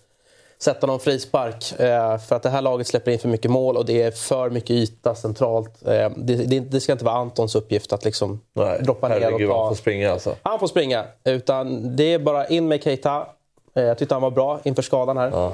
[0.59, 1.79] sätta någon frispark.
[1.79, 4.49] Eh, För att det här laget släpper in för mycket mål och det är för
[4.49, 5.87] mycket yta centralt.
[5.87, 9.57] Eh, Det, ska inte vara Antons uppgift att liksom Nej, droppa ner och herregud, han
[9.57, 9.69] ta...
[9.69, 10.35] får springa alltså.
[10.43, 11.05] Han får springa.
[11.23, 13.27] Utan det är bara in med Keita.
[13.75, 15.51] Eh, Jag tyckte han var bra inför skadan här.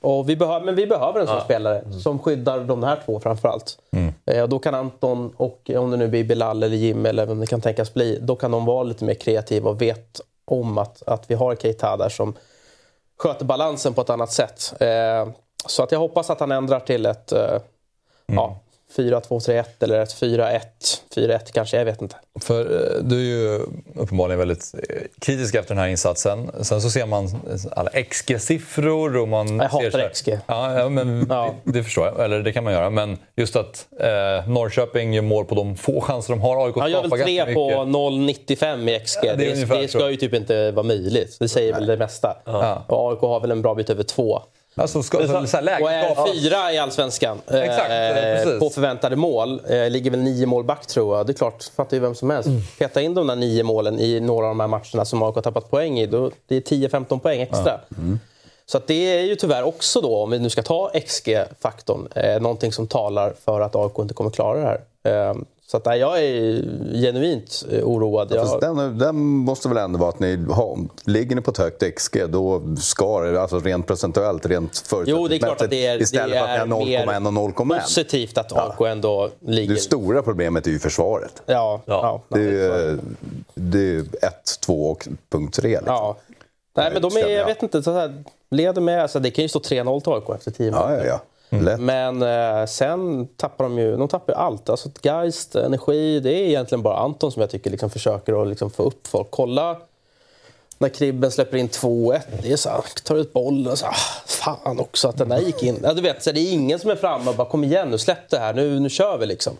[0.00, 3.78] Och vi behöver, men vi behöver en sån spelare som skyddar de här två framförallt.
[4.26, 7.40] Eh, och då kan Anton och om det nu blir Bilal eller Jim eller vem
[7.40, 8.18] det kan tänkas bli.
[8.22, 11.96] Då kan de vara lite mer kreativa och vet om att, att vi har Keita
[11.96, 12.34] där som
[13.18, 14.74] sköter balansen på ett annat sätt.
[14.80, 15.28] Eh,
[15.66, 17.58] så att jag hoppas att han ändrar till ett eh,
[18.26, 18.58] ja,
[18.96, 20.60] 4-2-3-1 eller ett 4-1.
[21.14, 22.16] 4-1 kanske, jag vet inte.
[22.40, 23.60] För eh, du är ju
[23.94, 26.50] uppenbarligen väldigt eh, kritisk efter den här insatsen.
[26.60, 27.28] Sen så ser man
[27.70, 29.56] alla XG-siffror och man...
[29.58, 30.38] Jag hatar ser XG.
[30.46, 31.54] Ja, ja men Ja.
[31.64, 32.24] Det, det förstår jag.
[32.24, 32.90] Eller det kan man göra.
[32.90, 36.66] Men just att eh, Norrköping gör mål på de få chanser de har.
[36.66, 38.60] AIK Han gör väl skapar tre ganska på mycket.
[38.60, 39.18] 0,95 i XG.
[39.22, 41.36] Ja, det det, det ska ju typ inte vara möjligt.
[41.40, 42.36] Det säger väl det mesta.
[42.44, 42.84] Ja.
[42.88, 44.42] Och AIK har väl en bra bit över två.
[44.80, 48.60] Alltså, ska, så, så här, Och är fyra i Allsvenskan eh, Exakt, precis.
[48.60, 49.60] på förväntade mål.
[49.68, 51.26] Eh, ligger väl nio mål back tror jag.
[51.26, 52.48] Det är klart, fattar ju vem som helst.
[52.48, 52.60] Mm.
[52.78, 55.42] Peta in de där nio målen i några av de här matcherna som AIK har
[55.42, 56.06] tappat poäng i.
[56.06, 57.80] Då, det är 10-15 poäng extra.
[57.98, 58.18] Mm.
[58.66, 62.72] Så det är ju tyvärr också då, om vi nu ska ta XG-faktorn, eh, någonting
[62.72, 65.28] som talar för att AIK inte kommer klara det här.
[65.28, 65.34] Eh,
[65.66, 66.62] så att, nej, jag är
[67.02, 68.28] genuint eh, oroad.
[68.30, 71.58] Jag, Fast den, den måste väl ändå vara att ni har, ligger ni på ett
[71.58, 74.84] högt XG då ska det, alltså rent procentuellt, rent
[75.38, 77.80] klart att det är, istället för att är ni har 0,1 och 0,1.
[77.80, 79.74] positivt att AIK ändå ligger...
[79.74, 81.42] Det stora problemet är ju försvaret.
[81.46, 82.22] Ja, ja.
[82.28, 82.98] Det är ju
[83.54, 85.68] det är ju 1, 2 och punkt 3.
[85.68, 85.86] Liksom.
[85.86, 86.16] Ja.
[86.76, 87.46] Nej, men de är, jag ja.
[87.46, 90.50] vet inte, så här, leder med, alltså, det kan ju stå 3-0 till AIK efter
[90.50, 91.20] 10 Ja, ja, ja.
[91.48, 91.80] Lätt.
[91.80, 94.68] Men eh, sen tappar de ju de tappar ju allt.
[94.68, 98.70] Alltså, Geist, energi, det är egentligen bara Anton som jag tycker liksom försöker att liksom
[98.70, 99.26] få upp folk.
[99.30, 99.76] Kolla
[100.78, 102.20] när Kribben släpper in 2-1.
[102.42, 105.28] Det är så här, tar ut bollen och så här, ah, fan också att den
[105.28, 105.80] där gick in.
[105.82, 107.98] Ja, du vet, så det är ingen som är framme och bara kom igen nu,
[107.98, 109.56] släpp det här, nu, nu kör vi liksom.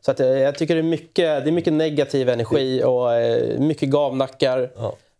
[0.00, 3.58] Så att, eh, jag tycker det är mycket, det är mycket negativ energi och eh,
[3.58, 4.70] mycket gavnackar.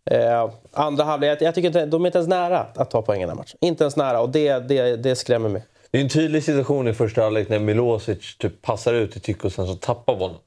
[0.05, 3.19] Eh, andra halvlek, jag, jag tycker inte, de är inte ens nära att ta poäng
[3.19, 3.57] i den här matchen.
[3.61, 5.63] Inte ens nära och det, det, det skrämmer mig.
[5.95, 9.45] Det är en tydlig situation i första halvlek när Milosevic typ passar ut till Tycho
[9.45, 10.37] och sen så tappar bollen.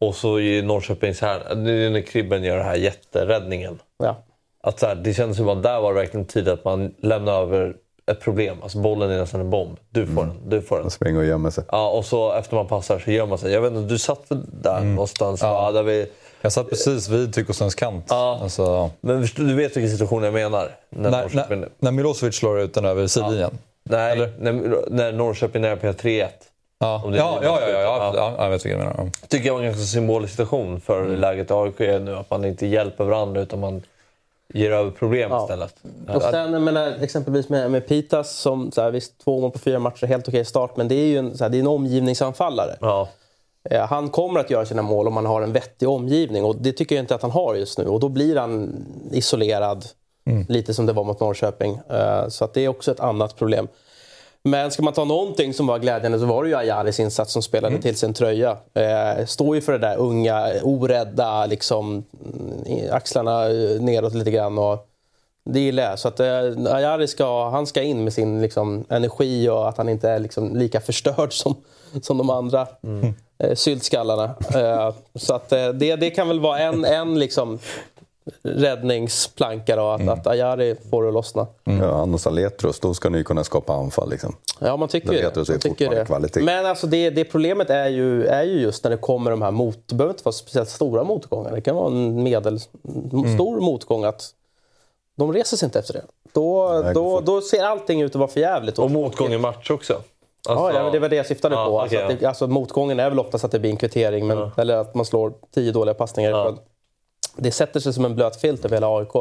[0.00, 3.78] Och så i Norrköpings här, det är när Kribben gör den här jätteräddningen.
[3.98, 4.24] Ja.
[4.62, 7.32] Att så här, det kändes som att där var det verkligen tid att man lämnar
[7.32, 7.76] över
[8.10, 8.56] ett problem.
[8.62, 9.78] Alltså bollen är nästan en bomb.
[9.90, 10.84] Du får den, du får den.
[10.84, 11.64] Man springer och gömmer sig.
[11.68, 13.52] Ja, och så efter man passar så gör man sig.
[13.52, 14.26] Jag vet inte, du satt
[14.62, 15.40] där någonstans?
[15.42, 15.72] Ja.
[15.72, 16.06] där vi,
[16.40, 18.06] Jag satt precis vid Tykosens kant.
[18.08, 18.38] Ja.
[18.42, 20.76] Alltså, men du vet vilken situation jag menar?
[20.90, 23.58] När när, när, när Milosevic slår ut den över sidlinjen.
[23.90, 24.32] Nej, eller?
[24.38, 26.28] när, när Norrköping är på 3-1.
[26.78, 27.02] Ja.
[27.04, 28.12] Om det är Ja, ja, ja, ja, Ja.
[28.14, 29.04] ja, ja, jag vet vilken du menar.
[29.04, 29.10] Ja.
[29.28, 31.20] tycker jag var en ganska symbolisk situation för Mm.
[31.20, 32.16] läget i AIK nu.
[32.16, 33.82] Att man inte hjälper varandra utan man
[34.54, 35.42] ger över problem Ja.
[35.42, 35.74] istället.
[36.14, 39.58] Och sen jag menar, exempelvis med, med Pitas, som så här, visst två mål på
[39.58, 41.66] fyra matcher, helt okej start, men det är ju en, så här, det är en
[41.66, 42.76] omgivningsanfallare.
[42.80, 43.08] Ja.
[43.70, 46.72] Eh, Han kommer att göra sina mål om han har en vettig omgivning och det
[46.72, 47.86] tycker jag inte att han har just nu.
[47.86, 49.84] Och då blir han isolerad,
[50.48, 51.80] lite som det var mot Norrköping.
[51.90, 53.68] Eh, Så att det är också ett annat problem.
[54.42, 57.42] Men ska man ta någonting som var glädjande så var det ju Ayaris insats som
[57.42, 58.56] spelade till sin tröja.
[58.74, 62.04] Eh, står ju för det där unga, orädda, liksom,
[62.34, 64.58] mm, axlarna eh, neråt lite grann.
[64.58, 64.88] Och
[65.44, 65.98] det gillar jag.
[65.98, 66.26] Så att eh,
[66.74, 70.56] Ayari ska, han ska in med sin liksom, energi och att han inte är liksom,
[70.56, 71.54] lika förstörd som,
[72.02, 72.66] som de andra
[73.38, 74.34] eh, syltskallarna.
[74.54, 77.58] Eh, så att eh, det, det kan väl vara en, en liksom,
[78.42, 81.46] räddningsplanka då, att, att Ayari får det att lossna.
[81.64, 84.10] Ja, han och Saletros, då ska ni kunna skapa anfall.
[84.10, 84.36] Liksom.
[84.58, 86.04] Ja, man tycker Det är Man tycker det.
[86.06, 86.40] kvalitet.
[86.42, 89.50] Men alltså det, det problemet är ju, är ju just när det kommer de här
[89.50, 89.78] mot...
[89.86, 91.52] Det behöver inte vara speciellt stora motgångar.
[91.52, 94.30] Det kan vara en medelstor motgång att
[95.16, 96.02] de reser sig inte efter det.
[96.32, 98.78] Då, Nej, då, då ser allting ut att vara för jävligt.
[98.78, 99.92] Och motgång i match också.
[100.48, 101.80] Ja, Alltså- ja, det var det jag syftade Ja, på.
[101.80, 104.50] Alltså, okej, att det, alltså, motgången är väl oftast att det blir en kvittering, men,
[104.56, 106.30] eller att man slår tio dåliga passningar.
[106.30, 106.56] Ja.
[107.38, 109.14] Det sätter sig som en blöt filt över hela AIK.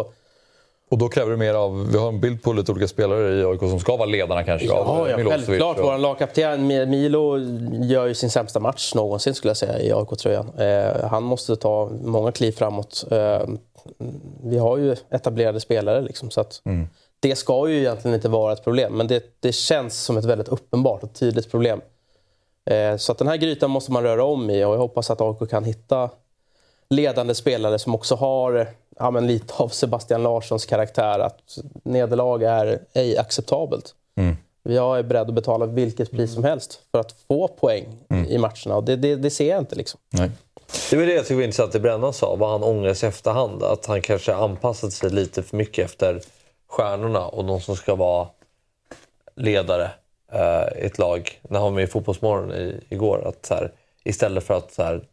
[0.89, 1.88] Och då kräver det mer av...
[1.91, 4.72] Vi har en bild på lite olika spelare i AIK som ska vara ledarna kanske.
[4.72, 5.78] av Ja, ja Milosevic självklart.
[5.78, 7.38] och- Vår lagkapten Mi- Milo
[7.84, 10.49] gör ju sin sämsta match någonsin skulle jag säga i AIK-tröjan.
[10.59, 13.05] Eh, han måste ta många kliv framåt.
[13.11, 13.39] Eh,
[14.43, 16.61] vi har ju etablerade spelare liksom, så att
[17.20, 18.93] det ska ju egentligen inte vara ett problem.
[18.97, 21.82] Men det, det känns som ett väldigt uppenbart och tydligt problem.
[22.65, 25.22] Eh, så att den här grytan måste man röra om i och jag hoppas att
[25.22, 26.09] AIK kan hitta
[26.90, 28.68] ledande spelare som också har
[29.00, 31.20] ja, men lite av Sebastian Larssons karaktär.
[31.20, 33.96] Att nederlag är ej acceptabelt.
[34.64, 37.86] Jag är beredd att betala vilket pris som helst för att få poäng
[38.28, 38.76] i matcherna.
[38.76, 39.76] Och det, det, det ser jag inte.
[39.76, 40.00] Liksom.
[40.10, 40.32] Nej.
[40.90, 43.10] Det var det jag tycker var intressant det Brännan sa, vad han ångrar sig i
[43.10, 43.64] efterhand.
[43.64, 46.22] Att han kanske anpassat sig lite för mycket efter
[46.68, 48.28] stjärnorna och de som ska vara
[49.36, 49.92] ledare
[50.32, 51.42] eh, i ett lag.
[51.50, 53.28] När han var med i Fotbollsmorgon i, igår.
[53.28, 53.72] Att så här,
[54.04, 55.04] istället för att så här,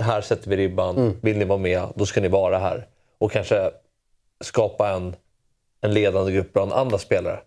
[0.00, 2.86] här sätter vi ribban, vill ni vara med, då ska ni vara här.
[3.18, 3.70] Och kanske
[4.40, 5.16] skapa en,
[5.80, 7.40] en ledande grupp bland andra spelare.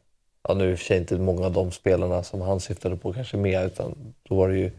[0.48, 2.96] Ja, nu är i och för sig inte många av de spelarna som han syftade
[2.98, 4.72] på kanske med, utan då var det ju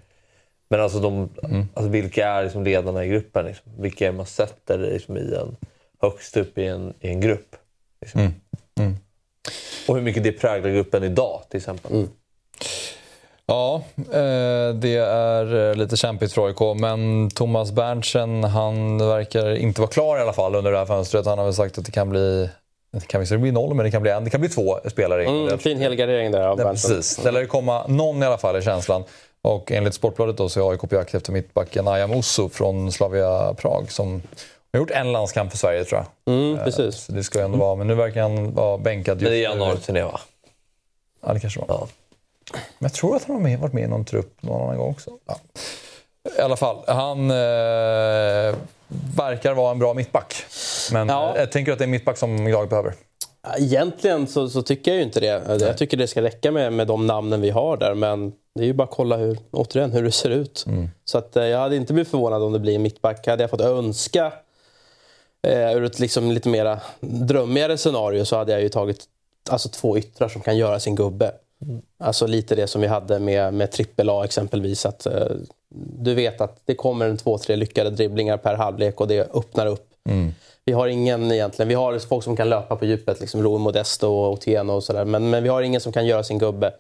[0.69, 1.29] men alltså, de,
[1.75, 3.47] alltså vilka är liksom ledarna i gruppen?
[3.47, 3.73] Liksom?
[3.79, 5.57] Vilka är man sätter liksom i en,
[6.01, 7.57] högst upp i en, i en grupp?
[8.01, 8.21] Liksom?
[8.21, 8.97] Mm.
[9.89, 12.09] Och hur mycket det präglar gruppen idag till exempel.
[13.47, 16.81] Ja, eh, det är eh, lite kämpigt för AIK.
[16.81, 21.27] Men Thomas Berntsen, han verkar inte vara klar i alla fall under det här fönstret.
[21.27, 22.51] Han har väl sagt att det kan bli
[22.93, 24.25] det kan visserligen bli noll, men det kan bli en.
[24.25, 25.25] Det kan bli två spelare.
[25.25, 26.91] Mm, fin helgardering där av Berntsen.
[26.91, 27.17] Precis.
[27.17, 29.05] Det lär komma någon i alla fall i känslan.
[29.43, 33.55] Och enligt Sportbladet då så är AIK på jakt efter mittbacken Ayam Osso från Slavia
[33.55, 34.23] Prag som
[34.73, 36.35] har gjort en landskamp för Sverige tror jag.
[36.35, 36.97] Mm, precis.
[36.97, 39.23] Så det ska ju ändå vara, men nu verkar han vara bänkad.
[39.23, 40.21] Men det är januari-turné va?
[41.27, 41.67] Ja, det kanske var.
[41.69, 41.89] Ja.
[42.53, 45.11] Men jag tror att han har varit med i någon trupp någon annan gång också.
[45.27, 45.39] Ja.
[46.39, 48.57] I alla fall, han eh,
[49.17, 50.35] verkar vara en bra mittback.
[50.93, 51.35] Men ja.
[51.37, 52.95] jag tänker att det är en mittback som jag behöver.
[53.59, 55.43] Egentligen så, så, tycker jag ju inte det.
[55.49, 55.59] Nej.
[55.61, 57.95] Jag tycker det ska räcka med, med de namnen vi har där.
[57.95, 60.65] Men det är ju bara att kolla hur, återigen, hur det ser ut.
[60.67, 60.89] Mm.
[61.05, 63.27] Så att, eh, jag hade inte blivit förvånad om det blir en mittback.
[63.27, 64.33] Hade jag fått önska
[65.43, 69.05] eh, ur ett liksom lite mera drömmigare scenario så hade jag ju tagit
[69.51, 71.33] alltså, två yttrar som kan göra sin gubbe.
[71.99, 74.87] Alltså lite det som vi hade med, med trippel A exempelvis.
[74.87, 75.37] Att, uh,
[75.99, 79.67] du vet att det kommer en två, tre lyckade dribblingar per halvlek och det öppnar
[79.67, 79.89] upp.
[80.09, 80.33] Mm.
[80.65, 81.69] Vi har ingen egentligen.
[81.69, 85.05] Vi har folk som kan löpa på djupet, liksom Roe Modesto och Otieno och sådär.
[85.05, 86.73] Men, men vi har ingen som kan göra sin gubbe.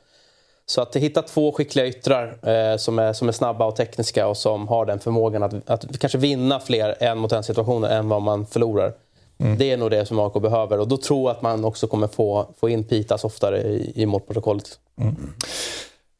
[0.66, 4.36] Så att hitta två skickliga yttrar eh, som, är, som är snabba och tekniska och
[4.36, 8.22] som har den förmågan att, att kanske vinna fler en mot en situationer än vad
[8.22, 8.92] man förlorar.
[9.38, 9.58] Mm.
[9.58, 12.08] Det är nog det som AIK behöver och då tror jag att man också kommer
[12.08, 14.78] få, få in Pitas oftare i, i målprotokollet.
[15.00, 15.16] Mm.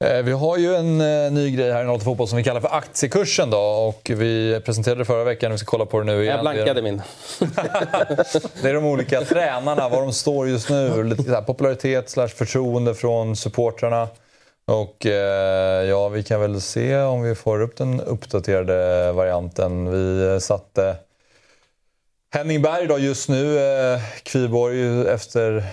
[0.05, 2.61] Eh, vi har ju en eh, ny grej här i Nollta Fotboll som vi kallar
[2.61, 3.51] för aktiekursen.
[3.51, 6.35] Då, och vi presenterade det förra veckan, vi ska kolla på det nu igen.
[6.35, 7.03] Jag blankade min.
[8.63, 11.05] det är de olika tränarna, var de står just nu.
[11.05, 14.09] Lite här, popularitet slash förtroende från supportrarna.
[14.67, 19.91] Och eh, ja, vi kan väl se om vi får upp den uppdaterade varianten.
[19.91, 20.97] Vi satte
[22.37, 25.65] Henning Berg då just nu, eh, Kviborg, efter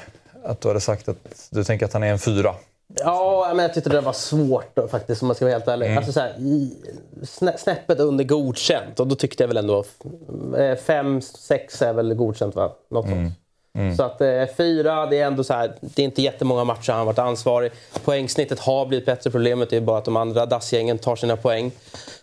[0.43, 2.55] att du hade sagt att du tänker att han är en fyra.
[2.99, 5.85] Ja, men jag tyckte det var svårt då, faktiskt om man ska vara helt ärlig.
[5.85, 5.97] Mm.
[5.97, 9.83] Alltså, så här, snäppet under godkänt och då tyckte jag väl ändå
[10.57, 12.71] eh, fem, sex är väl godkänt va?
[12.89, 13.17] Något mm.
[13.17, 13.33] sånt.
[13.77, 13.97] Mm.
[13.97, 16.99] Så att eh, fyra, det är ändå så här, det är inte jättemånga matcher han
[16.99, 17.71] har varit ansvarig.
[18.03, 19.31] Poängsnittet har blivit bättre.
[19.31, 21.71] Problemet är bara att de andra dassgängen tar sina poäng.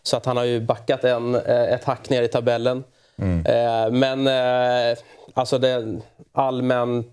[0.03, 2.85] Så att han har ju backat en, eh, ett hack ner i tabellen.
[3.21, 3.47] Mm.
[3.47, 4.99] Eh, men eh,
[5.35, 6.01] alltså det
[6.33, 7.05] allmän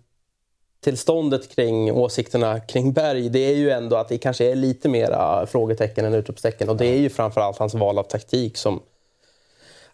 [0.84, 5.48] tillståndet kring åsikterna kring Berg, det är ju ändå att det kanske är lite mera
[5.48, 6.70] frågetecken än utropstecken.
[6.70, 8.80] Och det är ju framförallt hans val av taktik som...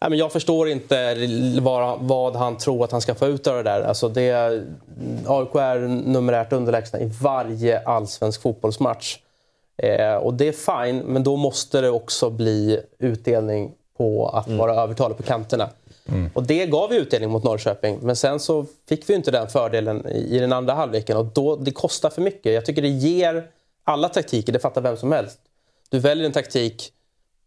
[0.02, 1.16] Nej, men jag förstår inte
[1.62, 3.82] vad, vad han tror att han ska få ut av det där.
[3.82, 4.34] Alltså det,
[5.28, 9.18] AIK är numerärt underlägsna i varje allsvensk fotbollsmatch.
[9.78, 14.58] Eh, och det är fine, men då måste det också bli utdelning på att mm.
[14.58, 15.70] vara övertalig på kanterna.
[16.06, 16.30] Mm.
[16.34, 18.00] Och det gav ju utdelning mot Norrköping.
[18.02, 21.18] Men sen så fick vi inte den fördelen i den andra halvleken.
[21.18, 22.54] Och då, det kostar för mycket.
[22.54, 23.48] Jag tycker det ger
[23.84, 25.40] alla taktiker, det fattar vem som helst.
[25.90, 26.92] Du väljer en taktik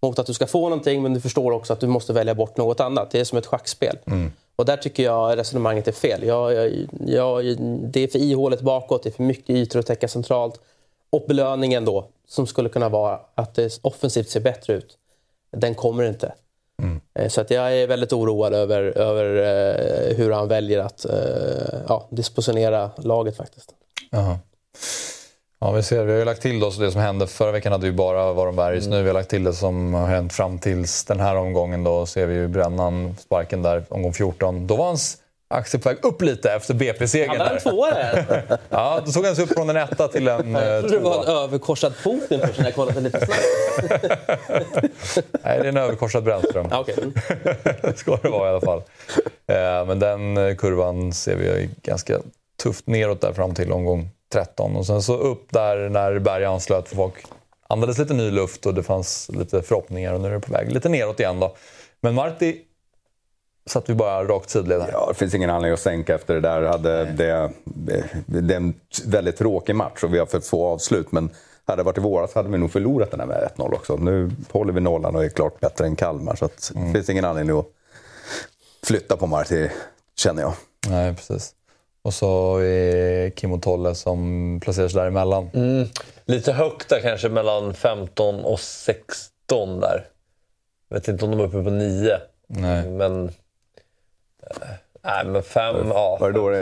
[0.02, 2.56] mot att du ska få någonting men du förstår också att du måste välja bort
[2.56, 3.10] något annat.
[3.10, 3.98] Det är som ett schackspel.
[4.06, 4.32] Mm.
[4.56, 6.22] Och där tycker jag resonemanget är fel.
[6.22, 10.08] Jag, jag, jag, det är för ihåligt bakåt, det är för mycket ytor att täcka
[10.08, 10.60] centralt.
[11.10, 14.98] Och belöningen då, som skulle kunna vara att det offensivt ser bättre ut,
[15.50, 16.34] den kommer inte.
[16.82, 17.30] Mm.
[17.30, 22.08] Så att jag är väldigt oroad över, över uh, hur han väljer att uh, ja,
[22.10, 23.70] dispositionera laget faktiskt.
[24.12, 24.38] Aha.
[25.58, 26.04] Ja, vi ser.
[26.04, 28.32] Vi har ju lagt till då, så det som hände förra veckan hade vi bara
[28.32, 28.86] Varon Bergs.
[28.86, 28.98] Mm.
[28.98, 31.84] Nu vi har lagt till det som har hänt fram tills den här omgången.
[31.84, 34.66] Då ser vi ju Brännan, sparken där, omgång 14.
[34.66, 35.18] Då var hans
[35.48, 37.40] aktie på väg upp lite efter BP-segern.
[37.40, 38.42] Han tvåa där?
[38.70, 40.64] ja, då såg han sig upp från en etta till en tvåa.
[40.66, 43.40] Jag trodde det var en överkorsad Putin först när jag kollade lite snabbt.
[45.44, 46.66] Nej, det är en överkorsad Brännström.
[46.72, 46.94] okay.
[47.96, 48.82] ska det vara i alla fall.
[49.46, 52.20] Eh, men den kurvan ser vi ganska
[52.62, 54.76] tufft neråt där fram till omgång 13.
[54.76, 57.14] Och sen så upp där när Berg anslöt för folk
[57.68, 60.72] andades lite ny luft och det fanns lite förhoppningar och nu är det på väg
[60.72, 61.56] lite neråt igen då.
[62.00, 62.56] Men Marti
[63.66, 64.90] satt vi bara rakt sidled här.
[64.92, 66.62] Ja, det finns ingen anledning att sänka efter det där.
[66.62, 67.50] Hade det,
[68.26, 68.74] det är en
[69.06, 71.12] väldigt tråkig match och vi har fått få avslut.
[71.12, 71.30] Men
[71.64, 73.96] hade det varit i våras hade vi nog förlorat den här med 1-0 också.
[73.96, 76.36] Nu håller vi nollan och är klart bättre än Kalmar.
[76.36, 76.92] Så det mm.
[76.92, 77.66] finns ingen anledning att
[78.82, 79.70] flytta på Marti,
[80.16, 80.52] känner jag.
[80.88, 81.54] Nej, precis.
[82.02, 85.50] Och så är Kim och Tolle som placerar sig däremellan.
[85.54, 85.88] Mm.
[86.24, 90.08] Lite högt där kanske, mellan 15 och 16 där.
[90.88, 92.18] Jag vet inte om de är uppe på 9.
[92.46, 92.88] Nej.
[92.88, 93.32] Men
[95.04, 96.16] Nej, men fem, ja.
[96.20, 96.52] Var det, då,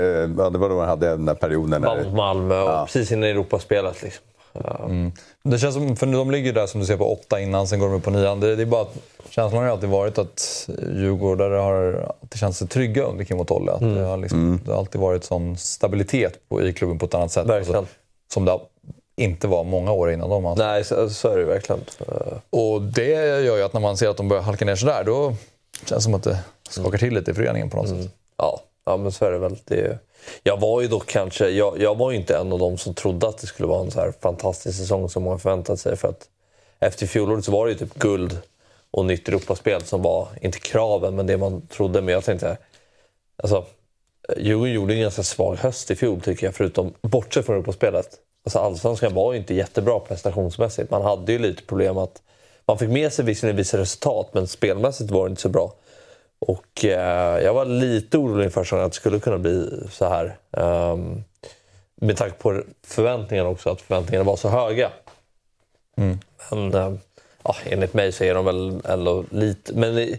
[0.42, 1.82] ja, det var då han hade den där perioden?
[1.82, 2.10] När...
[2.10, 2.84] Malmö och ja.
[2.86, 4.02] precis innan Europaspelet.
[4.02, 4.24] Liksom.
[4.84, 5.12] Mm.
[5.42, 7.86] Det känns som, för de ligger där som du ser på åtta innan, sen går
[7.86, 8.40] de upp på nian.
[8.40, 8.96] Det, det är bara att
[9.30, 13.48] känslan har ju alltid varit att Djurgårdare har det känns sig trygga under Kim och
[13.48, 13.72] Tolle.
[13.72, 13.94] Att Mm.
[13.94, 17.32] det, har liksom, det har alltid varit sån stabilitet på, i klubben på ett annat
[17.32, 17.50] sätt.
[17.50, 17.86] Alltså,
[18.32, 18.58] som det
[19.16, 20.46] inte var många år innan dem.
[20.46, 20.64] Alltså.
[20.64, 21.80] Nej, så, så är det verkligen.
[22.50, 23.10] Och det
[23.44, 25.34] gör ju att när man ser att de börjar halka ner sådär, då
[25.78, 26.38] känns det som att det
[26.68, 28.10] skakar till lite i föreningen på något sätt.
[28.36, 29.56] Ja, ja men så är det väl.
[29.64, 29.98] Det,
[30.42, 33.28] jag var ju dock kanske, jag, jag var ju inte en av dem som trodde
[33.28, 35.96] att det skulle vara en så här fantastisk säsong som många förväntat sig.
[35.96, 36.28] För att
[36.80, 38.38] efter fjolåret så var det ju typ guld
[38.90, 42.02] och nytt Europaspel som var, inte kraven, men det man trodde.
[42.02, 42.56] Men jag tänkte,
[43.42, 43.64] alltså,
[44.36, 48.08] Djurgården gjorde en ganska svag höst i fjol tycker jag, förutom bortsett från Europaspelet.
[48.44, 50.90] Alltså, Allsvenskan var ju inte jättebra prestationsmässigt.
[50.90, 52.22] Man hade ju lite problem att
[52.66, 55.72] man fick med sig visserligen vissa resultat, men spelmässigt var det inte så bra.
[56.46, 60.36] Och eh, jag var lite orolig inför att det skulle kunna bli så här.
[60.50, 61.24] Um,
[61.96, 64.90] med tanke på förväntningarna också, att förväntningarna var så höga.
[66.50, 66.92] Men eh,
[67.42, 70.16] ja, enligt mig så är de väl ändå lite men,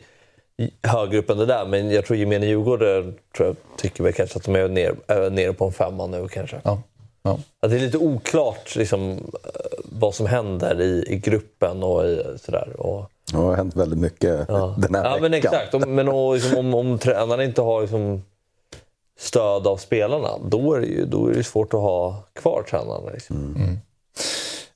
[0.83, 1.65] högre upp än det där.
[1.65, 3.03] Men jag tror gemene djurgårdare
[3.37, 6.27] tror jag, tycker väl kanske att de är ner, är nere på en femma nu
[6.27, 6.61] kanske.
[6.63, 6.81] Ja.
[7.23, 7.39] Ja.
[7.59, 12.01] Att det är lite oklart liksom, eh, vad som händer i, i gruppen och
[12.39, 12.79] sådär.
[12.79, 14.57] Och, Det har hänt väldigt mycket den
[14.95, 15.21] här ja, veckan.
[15.21, 15.73] men exakt.
[15.73, 18.23] Om, men och, liksom, om, om tränarna inte har liksom,
[19.19, 23.09] stöd av spelarna, då är det ju då är det svårt att ha kvar tränarna.
[23.13, 23.55] Liksom.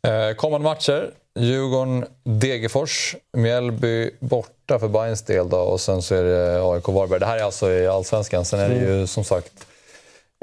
[0.07, 1.11] Eh, kommande matcher.
[1.39, 7.19] Djurgården, Degerfors, Mjällby borta för Bayerns del då, och sen så är det AIK Varberg.
[7.19, 8.45] Det här är alltså i Allsvenskan.
[8.45, 9.65] Sen är det ju som sagt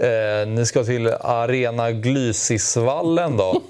[0.02, 3.62] Eh, ni ska till Arena Glysisvallen då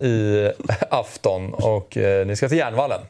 [0.06, 0.50] i
[0.90, 3.00] afton och eh, ni ska till Järnvallen.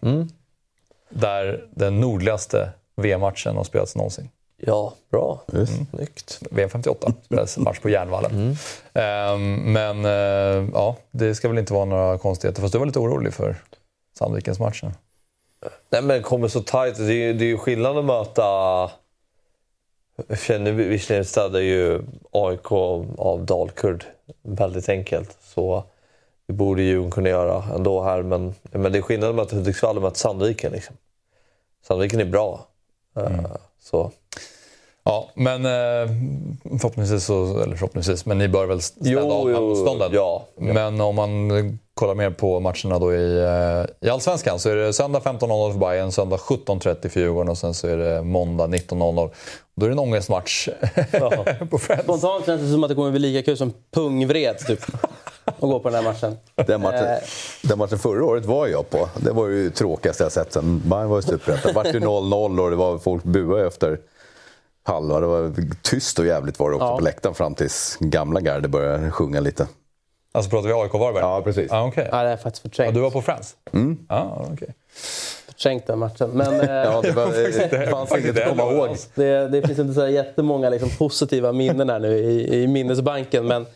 [1.13, 4.29] Där den nordligaste VM-matchen har spelats någonsin.
[4.57, 5.43] Ja, bra.
[5.91, 6.41] Snyggt.
[6.51, 8.57] VM 58 spelades match på Järnvallen.
[8.95, 12.61] Ehm, men eh, ja, det ska väl inte vara några konstigheter.
[12.63, 13.57] Fast du var lite orolig för
[14.19, 14.93] Sandvikens matchen.
[15.91, 16.97] Nej, men det kommer så tajt.
[16.97, 18.91] Det är, ju- det är ju skillnad att möta...
[20.47, 22.03] Känner visserligen stödjer ju
[22.33, 22.73] AIK
[23.19, 24.05] av Dalkurd
[24.43, 25.37] väldigt enkelt.
[25.43, 25.85] Så
[26.53, 28.23] det borde Djurgården kunna göra ändå här.
[28.23, 30.73] Men, men det är skillnad att möta Hudiksvall och möta Sandviken.
[30.73, 30.97] Liksom.
[31.89, 32.67] Sandviken är bra.
[33.17, 33.41] Eh,
[33.83, 34.11] Så.
[35.05, 36.09] Ja, men eh,
[36.81, 40.11] förhoppningsvis, så, eller förhoppningsvis, men ni bör väl städa Jo, av jo, motstånden.
[40.13, 40.47] ja.
[40.57, 44.93] Men om man kollar mer på matcherna då i, eh, i Allsvenskan så är det
[44.93, 49.31] söndag 15.00 för Bayern, söndag 17.30 för Djurgården och sen så är det måndag 19.00.
[49.75, 50.69] Då är det en ångestmatch
[51.71, 52.03] på Friends.
[52.05, 54.81] Spontant känns det som att det kommer bli lika kul som pungvred typ.
[55.45, 56.37] Att gå på den här matchen.
[56.67, 57.19] Den matchen, Eh.
[57.63, 59.09] den matchen förra året var jag på.
[59.17, 61.69] Det var ju tråkigaste jag sett sen Bayern var i superettan.
[61.69, 63.99] Det vart ju 0-0 och det var folk buade efter
[64.85, 65.21] halva.
[65.21, 66.97] Det var tyst och jävligt var det också Ja.
[66.99, 69.67] på läktaren fram tills gamla garde började sjunga lite.
[70.35, 71.23] Alltså pratar vi AIK Varberg?
[71.23, 71.73] Ja, precis.
[71.73, 72.09] Ah, okay.
[72.13, 72.95] Ja, det är faktiskt förträngt.
[72.95, 73.57] du var på Friends?
[73.73, 73.99] Mm.
[74.09, 74.69] Ah, okay.
[75.47, 76.31] förträngt den matchen.
[76.31, 77.27] Men Ja, det, var,
[77.81, 78.97] det fanns inget att komma ihåg.
[79.15, 83.47] det, det finns inte så här jättemånga liksom, positiva minnen här nu i, i minnesbanken.
[83.47, 83.67] Men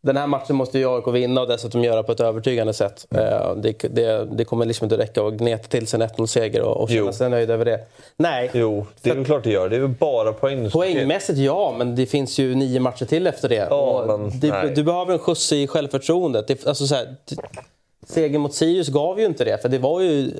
[0.00, 3.06] den här matchen måste ju AIK vinna och dessutom göra på ett övertygande sätt.
[3.10, 6.76] Eh, det, det, det kommer liksom inte räcka att gneta till sig en 1-0-seger och,
[6.76, 7.12] och känna Jo.
[7.12, 7.80] sig nöjd över det.
[8.16, 9.68] Nej, Jo, det är väl klart det gör.
[9.68, 13.48] Det är väl bara poäng Poängmässigt ja, men det finns ju nio matcher till efter
[13.48, 13.66] det.
[13.70, 16.46] Ja, men det du behöver en skjuts i självförtroendet.
[16.48, 17.16] Det, alltså så här,
[18.06, 19.62] seger mot Sirius gav ju inte det.
[19.62, 20.30] För det var ju,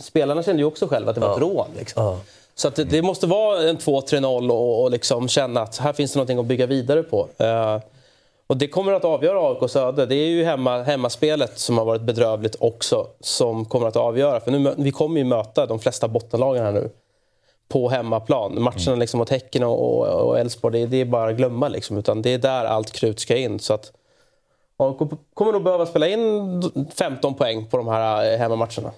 [0.00, 1.66] spelarna kände ju också själva att det var ett rån.
[1.78, 2.20] Liksom.
[2.54, 6.12] Så att det, det måste vara en 2-3-0 och, och liksom känna att här finns
[6.12, 7.28] det någonting att bygga vidare på.
[7.38, 7.78] Eh,
[8.48, 10.06] och det kommer att avgöra AIKs öde.
[10.06, 14.40] Det är ju hemma, hemmaspelet som har varit bedrövligt också som kommer att avgöra.
[14.40, 16.90] För nu, vi kommer ju möta de flesta bottenlagen här nu
[17.68, 18.62] på hemmaplan.
[18.62, 21.68] Matcherna liksom mot Häcken och- Elfsborg, det, det är bara att glömma.
[21.68, 23.58] Liksom, utan det är där allt krut ska in.
[23.58, 23.92] Så att,
[24.76, 24.98] AIK
[25.34, 26.62] kommer nog behöva spela in
[26.94, 28.92] 15 poäng på de här eh, hemmamatcherna.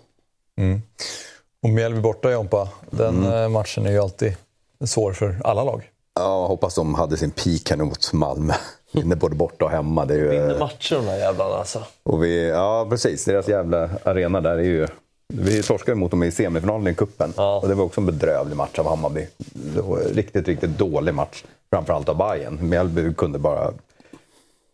[1.63, 4.37] Och Mjällby borta Jompa, den eh, matchen är ju alltid
[4.85, 5.90] svår för alla lag.
[6.15, 8.55] Ja, jag hoppas de hade sin peak här nu mot Malmö.
[8.93, 10.05] Vinner både borta och hemma.
[10.05, 11.83] Det är ju, vinner matcher de där jävlarna alltså.
[12.03, 13.25] och vi, ja, precis.
[13.25, 14.87] Deras jävla arena där är ju...
[15.33, 17.33] Vi torskade mot dem i semifinalen i cupen.
[17.37, 17.61] Ja.
[17.63, 19.27] Och det var också en bedrövlig match av Hammarby.
[19.75, 21.45] Det var en riktigt, riktigt dålig match.
[21.71, 22.69] Framförallt av Bayern.
[22.69, 23.73] Mjällby kunde bara...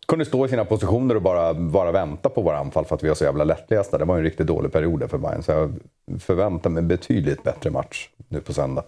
[0.07, 3.07] Kunde stå i sina positioner och bara, bara vänta på våra anfall för att vi
[3.07, 3.97] var så jävla lättlästa.
[3.97, 5.43] Det var en riktigt dålig period för Bayern.
[5.43, 5.73] Så jag
[6.19, 8.83] förväntar mig en betydligt bättre match nu på söndag.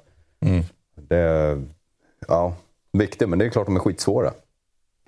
[0.96, 1.64] Det är
[2.30, 2.54] ja,
[2.92, 4.34] viktigt, men det är klart de är skitsvåra.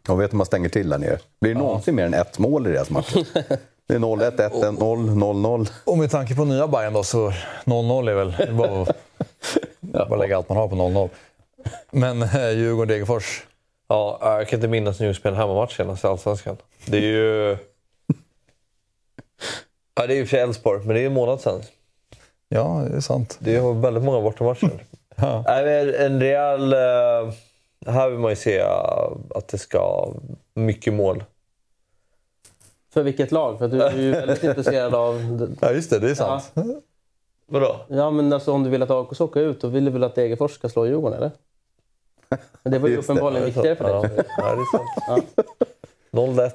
[0.07, 1.19] Jag vet hur man stänger till där nere.
[1.41, 3.27] Blir det någonsin mer än ett mål i deras matcher?
[3.87, 5.69] Det är 0-1, 1-1, 0, 0-0.
[5.83, 7.33] Och med tanke på nya Bayern då så
[7.65, 8.89] 0-0 är väl bara att
[10.09, 11.09] bara lägga allt man har på 0-0.
[11.91, 13.43] Men eh, Djurgården-Degerfors.
[13.87, 16.57] Ja, jag kan inte minnas när Djurgården spelade hemmamatch senast i Allsvenskan.
[16.85, 17.57] Det är ju...
[19.95, 21.61] Ja, det är ju för Elfsborg, men det är en månad sedan.
[22.49, 23.37] Ja, det är sant.
[23.39, 24.83] Det är väldigt många bortamatcher.
[25.21, 25.43] Ja.
[25.47, 26.73] En rejäl...
[26.73, 27.33] eh,
[27.93, 28.61] Här vill man ju se
[29.35, 30.13] att det ska
[30.53, 31.23] mycket mål.
[32.93, 33.59] För vilket lag?
[33.59, 35.47] För du är ju väldigt intresserad av...
[35.61, 35.99] Ja, just det.
[35.99, 36.51] Det är sant.
[37.45, 37.75] Vadå?
[37.87, 40.03] Ja, men alltså, om du vill att AIK ska åka ut, då vill du väl
[40.03, 41.31] att Degerfors ska slå Djurgården, eller?
[42.63, 43.13] Men det var ju Just det.
[43.13, 44.11] uppenbarligen viktigare för dig.
[44.17, 45.39] Ja, ja, det är sant.
[46.11, 46.51] 0-1.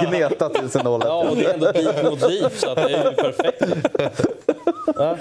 [0.06, 2.94] Gneta till sig 0 Ja, och det är ändå beef mot beef, så att det
[2.94, 3.62] är ju perfekt.
[4.96, 5.16] Ja.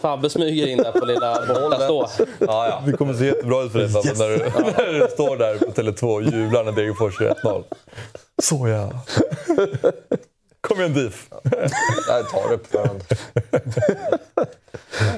[0.00, 2.08] Fabbe smyger in där på lilla bortastå.
[2.38, 2.82] Ja, ja.
[2.86, 4.36] Det kommer se jättebra ut för dig Fabbe, när, du,
[4.76, 7.64] när du står där på Tele2 och jublar när Degerfors gör 1-0.
[8.42, 8.90] Så ja.
[10.60, 11.28] Kom igen DIF.
[12.08, 13.04] Jag tar det på förhand.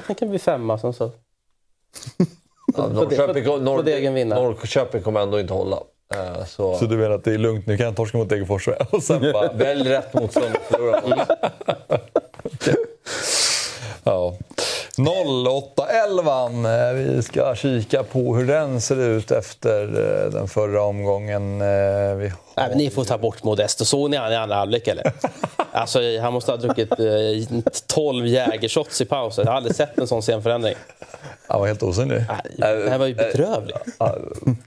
[0.07, 1.11] Det kan bli femma sen så.
[2.77, 3.63] Ja, Norrköping.
[4.29, 5.77] Norrköping kommer ändå inte hålla.
[6.15, 8.67] Eh, Så, Så du menar att det är lugnt, nu kan jag torska mot Degerfors
[8.91, 9.51] och sen bara...
[9.53, 11.19] välj rätt motstånd och förlora mot.
[14.03, 14.35] Ja.
[14.97, 16.93] 08-11.
[16.93, 21.61] Vi ska kika på hur den ser ut efter eh, den förra omgången.
[21.61, 23.85] Eh, Vi Nej, men ni får ta bort Modesto.
[23.85, 25.13] Såg ni han i andra halvlek eller?
[25.71, 29.43] Alltså, han måste ha druckit eh, 12 jägershots i pausen.
[29.45, 30.75] Jag har aldrig sett en sån scenförändring.
[31.47, 32.23] Han var helt osynlig.
[32.57, 33.77] Nej, Det här var ju bedrövligt.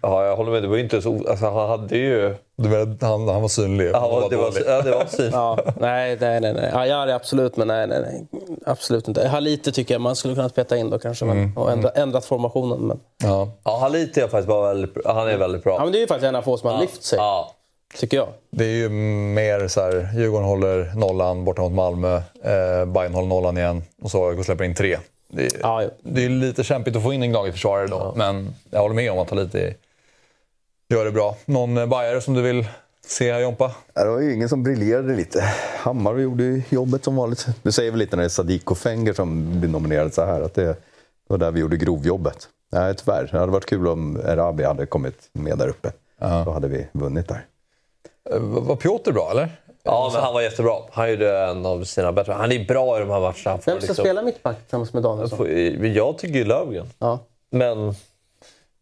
[0.03, 0.63] Ja, jag håller med.
[0.63, 1.29] Det var ju inte så...
[1.29, 2.35] Alltså, han hade ju...
[2.57, 3.91] Du menar han, han var synlig?
[3.93, 5.31] Ja, det var, ja, det var syn.
[5.33, 6.53] Ja, nej, nej, nej.
[6.55, 6.71] nej.
[6.75, 8.27] Ja, jag är absolut, men nej, nej, nej.
[8.67, 9.21] Absolut inte.
[9.21, 11.25] Jag har lite tycker jag man skulle kunna peta in då kanske.
[11.25, 12.81] Men, och ändra, ändrat formationen.
[12.81, 13.49] Men, Ja.
[13.65, 15.07] Ja, han lite är faktiskt bara väldigt.
[15.07, 15.75] Han är väldigt bra.
[15.79, 17.55] ja, men det är ju faktiskt en av få som har lyft sig, Ja.
[17.97, 18.29] Tycker jag.
[18.51, 23.29] Det är ju mer så här, Djurgården håller nollan borta mot Malmö, eh, Bayern håller
[23.29, 24.99] nollan igen och så AIK släpper in tre.
[25.29, 25.89] Det är, Ja, ja.
[26.03, 29.19] det är lite kämpigt att få in en Gnagit-försvarare då, men jag håller med om
[29.19, 29.75] att han lite
[30.89, 31.37] gör det bra.
[31.45, 32.67] Någon eh, bajare som du vill
[33.07, 33.73] se här Jompa?
[33.95, 35.45] Ja, Det var ju ingen som briljerade lite.
[35.79, 37.47] Hammar gjorde ju jobbet som vanligt.
[37.63, 40.41] Det säger väl lite när det är Sadiq och Fenger som blir nominerade så här.
[40.41, 40.77] Att det
[41.29, 42.49] var där vi gjorde grovjobbet.
[42.73, 43.29] Nej, tyvärr.
[43.33, 45.93] Det hade varit kul om Erabi hade kommit med där uppe.
[46.45, 47.45] Då hade vi vunnit där.
[48.31, 49.49] Eh, Var Piotr bra eller?
[49.83, 50.73] ja, men han var jättebra.
[50.91, 52.33] Han gjorde en av sina bättre.
[52.33, 53.35] Han är bra i de här matcherna.
[53.45, 55.37] Han får Vem ska liksom- spela mittback tillsammans med Danielsson?
[55.39, 55.49] får-
[55.87, 56.87] Jag tycker ju Löfgren.
[56.99, 57.19] Ja.
[57.51, 57.95] Men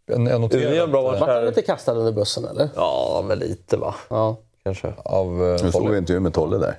[0.06, 2.68] Jag, jag noterar bra match eh, Vart han lite kastad under bussen, eller?
[2.76, 3.94] Ja, men lite va.
[4.10, 4.92] Ja, Kanske.
[5.04, 6.78] av eh, Nu såg vi intervjun med Tolle där.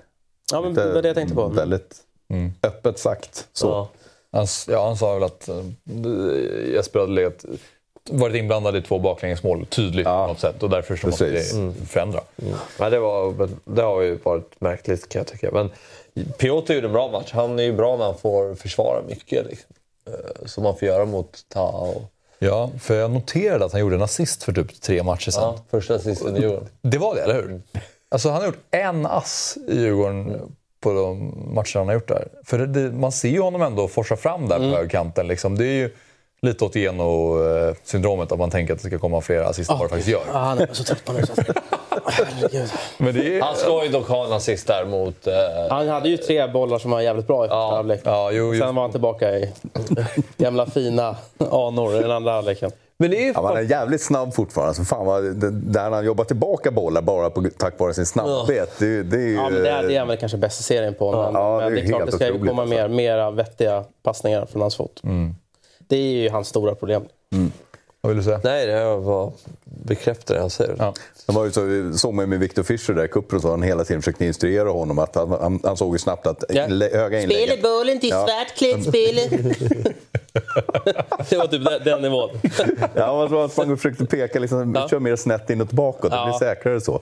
[0.52, 1.48] ja men det var det jag tänkte på.
[1.48, 1.96] Väldigt
[2.64, 3.48] öppet sagt.
[3.54, 3.68] Så.
[3.68, 3.90] Ja.
[4.32, 5.56] Han, ja, han sa väl att eh,
[6.74, 7.46] Jesper hade legat,
[8.10, 11.44] varit inblandad i två baklängesmål tydligt på något sätt och därför så måste det
[11.90, 12.20] förändra.
[12.80, 15.50] Ja, det, var, det har ju varit märkligt kan jag tycka.
[15.52, 15.70] Men
[16.38, 17.32] Piotr gjorde en bra match.
[17.34, 19.46] Han är ju bra när han får försvara mycket.
[19.46, 19.70] Liksom.
[20.08, 22.02] Eh, Som man får göra mot Tao.
[22.40, 25.44] Ja, för jag noterade att han gjorde en assist för typ tre matcher sedan.
[25.44, 26.68] Ja, första assisten i Djurgården.
[26.82, 27.62] Det var det, eller hur?
[28.10, 30.42] Alltså han har gjort en ass i Djurgården
[30.80, 32.28] på de matcher han har gjort där.
[32.46, 35.28] För det, man ser ju honom ändå forsa fram där på högkanten.
[35.28, 35.58] Liksom.
[35.58, 35.90] Det är ju
[36.46, 39.90] lite åt Geno-syndromet att man tänker att det ska komma fler assist än vad det
[39.90, 40.22] faktiskt gör.
[40.34, 41.22] Ah, han är så trött på nu.
[42.98, 43.42] Men det är...
[43.42, 45.28] Han ska ju dock ha en assist där mot...
[45.28, 45.34] Eh,
[45.70, 47.76] Han hade ju tre bollar som var jävligt bra i första Ja.
[47.76, 48.02] halvlek.
[48.04, 49.52] Ja, jo, just, Sen var han tillbaka i
[50.38, 51.16] gamla fina
[51.52, 52.72] anor i den andra halvleken.
[52.98, 54.74] men det är Ja, man är jävligt snabb fortfarande.
[54.74, 58.72] Så fan vad, det- där han jobbar tillbaka bollar bara på, tack vare sin snabbhet.
[58.80, 60.94] Det, det är ju, Ja, men det är, det är väl kanske bäst i serien
[60.94, 61.12] på.
[61.12, 62.76] Men, Ja, det är men det är klart, det ska ju komma alltså.
[62.76, 65.02] mer, mera vettiga passningar från hans fot.
[65.92, 67.04] Det är ju hans stora problem.
[68.02, 68.42] vad vill du säga?
[68.44, 69.34] Nej, det var
[69.64, 70.76] bekräftar det han säger.
[70.80, 70.94] Ja.
[71.26, 73.62] Det var ju så, såg man ju med Victor Fischer där i cupen så han
[73.62, 75.00] hela tiden försökte instruera honom.
[75.00, 76.66] Att han, han, han såg ju snabbt att Ja.
[76.66, 77.62] inlä, höga inlägget...
[77.62, 78.28] bollen till Ja.
[78.28, 79.16] svartklätt spel.
[81.30, 82.30] det var typ den, den nivån.
[82.96, 84.88] Ja, man man försökte peka, liksom, Ja.
[84.90, 86.12] kör mer snett inåt bakåt.
[86.12, 86.26] Det Ja.
[86.26, 87.02] blir säkrare så.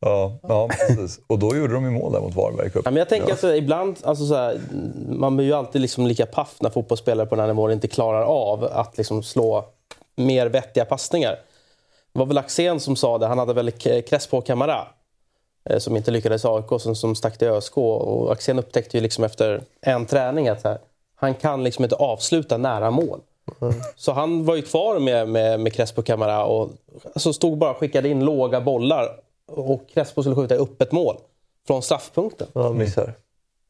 [0.00, 1.20] Ja, ja, precis.
[1.26, 3.54] Och då gjorde de ju mål där mot Varberg i Ja, men jag tänker alltså,
[3.54, 4.60] ibland, alltså så här,
[5.08, 8.22] man blir ju alltid liksom lika paff när fotbollsspelare på den här nivån inte klarar
[8.22, 9.64] av att liksom slå
[10.16, 11.38] mer vettiga passningar.
[12.12, 13.70] Det var väl Axén som sa det, han hade väl
[14.02, 14.86] Crespo och Camara
[15.70, 17.78] eh, som inte lyckades i AIK, som, som stack till ÖSK.
[17.78, 20.78] Och Axén upptäckte ju liksom efter en träning att här,
[21.16, 23.20] han kan liksom inte avsluta nära mål.
[23.96, 26.70] Så han var ju kvar med, med, med Crespo och Camara och
[27.14, 29.08] alltså stod bara och skickade in låga bollar
[29.46, 31.16] och Crespo skulle skjuta upp ett mål
[31.66, 32.46] från straffpunkten.
[32.52, 33.12] Ja, missar.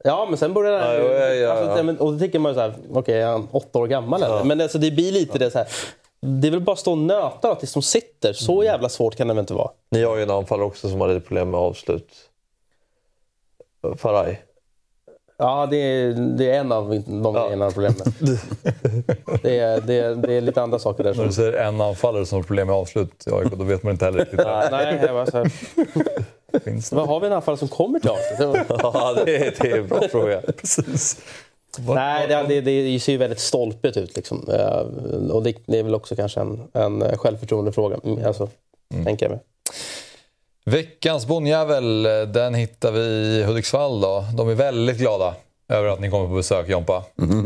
[0.04, 0.94] Ja, men sen började han...
[0.94, 1.52] Ja, ja, ja, ja.
[1.52, 4.44] Alltså, och då tänker man ju så här, okej, är han åtta år gammal eller?
[4.44, 5.68] Men alltså, det blir lite det så här.
[6.20, 8.32] Det är väl bara att stå och nöta då, tills de sitter.
[8.32, 8.64] Så Mm.
[8.64, 9.70] jävla svårt kan det väl inte vara?
[9.90, 12.08] Ni har ju en anfallare också som hade problem med avslut.
[13.96, 14.42] Faraj.
[15.38, 17.96] Ja, det är, det är en av de grejerna av problemen.
[19.42, 21.14] det, är, det, är, det är lite andra saker där.
[21.14, 23.92] När du säger en anfallare som har problem med avslut i AIK, då vet man
[23.92, 24.40] inte heller riktigt.
[24.70, 25.52] nej, jag var så här.
[26.64, 26.96] Finns det?
[26.96, 28.56] Vad har vi en anfallare som kommer till Arsenal?
[28.68, 30.40] Ja, det är, det är en bra fråga.
[30.40, 31.20] Precis.
[31.78, 34.16] Nej, det, det, det ser ju väldigt stolpigt ut.
[34.16, 34.48] Liksom.
[34.48, 37.96] Eh, Och det, det är väl också kanske en, en självförtroendefråga.
[38.04, 38.48] Mm, Alltså,
[39.04, 39.40] tänker jag mig.
[40.70, 42.02] Veckans bonnjävel,
[42.32, 44.00] den hittar vi i Hudiksvall.
[44.00, 44.24] Då.
[44.36, 45.34] De är väldigt glada
[45.68, 47.04] över att ni kommer på besök, Jompa.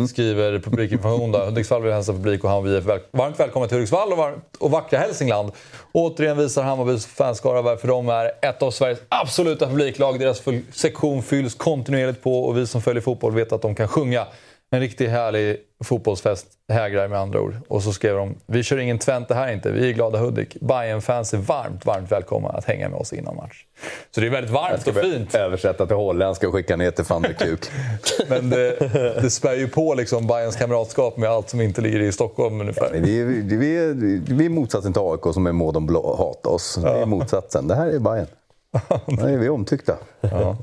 [0.09, 1.33] Skriver publikinformation.
[1.33, 1.39] Då.
[1.39, 4.99] Hudiksvall vill hälsa publik och Hammarby väl, varmt välkommen till Hudiksvall och, varmt, och vackra
[4.99, 5.53] Hälsingland.
[5.93, 10.21] Återigen visar Hammarbys fanskara varför de är ett av Sveriges absoluta publiklag.
[10.21, 10.43] Deras
[10.73, 14.27] sektion fylls kontinuerligt på och vi som följer fotboll vet att de kan sjunga.
[14.71, 17.55] En riktigt härlig fotbollsfest hägrar med andra ord.
[17.69, 20.57] Och så skrev de, vi kör ingen Twente här inte, vi är glada Hudik.
[20.61, 23.65] bayern fans är varmt, varmt välkomna att hänga med oss innan match.
[24.11, 25.35] Så det är väldigt varmt och fint.
[25.35, 27.71] Översätta till holländska och skicka ner till van der Kuk.
[28.29, 28.79] Men det,
[29.23, 32.91] det spär ju på liksom Bayerns kamratskap med allt som inte ligger i Stockholm ungefär.
[32.93, 33.25] Vi är,
[33.57, 33.95] vi, är,
[34.35, 36.79] vi är motsatsen till AIK som är må de blå hata oss.
[36.83, 37.69] Vi är motsatsen.
[37.69, 38.27] Det här är Bayern.
[39.07, 39.97] Nej, vi är omtyckta.
[40.21, 40.57] Ja.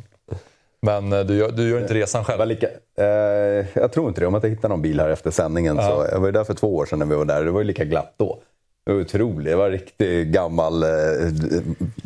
[0.81, 2.49] Men eh, du gör, du gör inte resan Det var själv.
[2.49, 2.67] lika,
[2.97, 4.27] eh, jag tror inte det.
[4.27, 5.75] Om jag inte hittar någon bil här efter sändningen.
[5.77, 7.43] Så, jag var ju där för två år sedan när vi var där.
[7.45, 8.39] Det var ju lika glatt då.
[8.87, 9.45] Det var otroligt.
[9.51, 10.89] Det var riktigt gammal eh,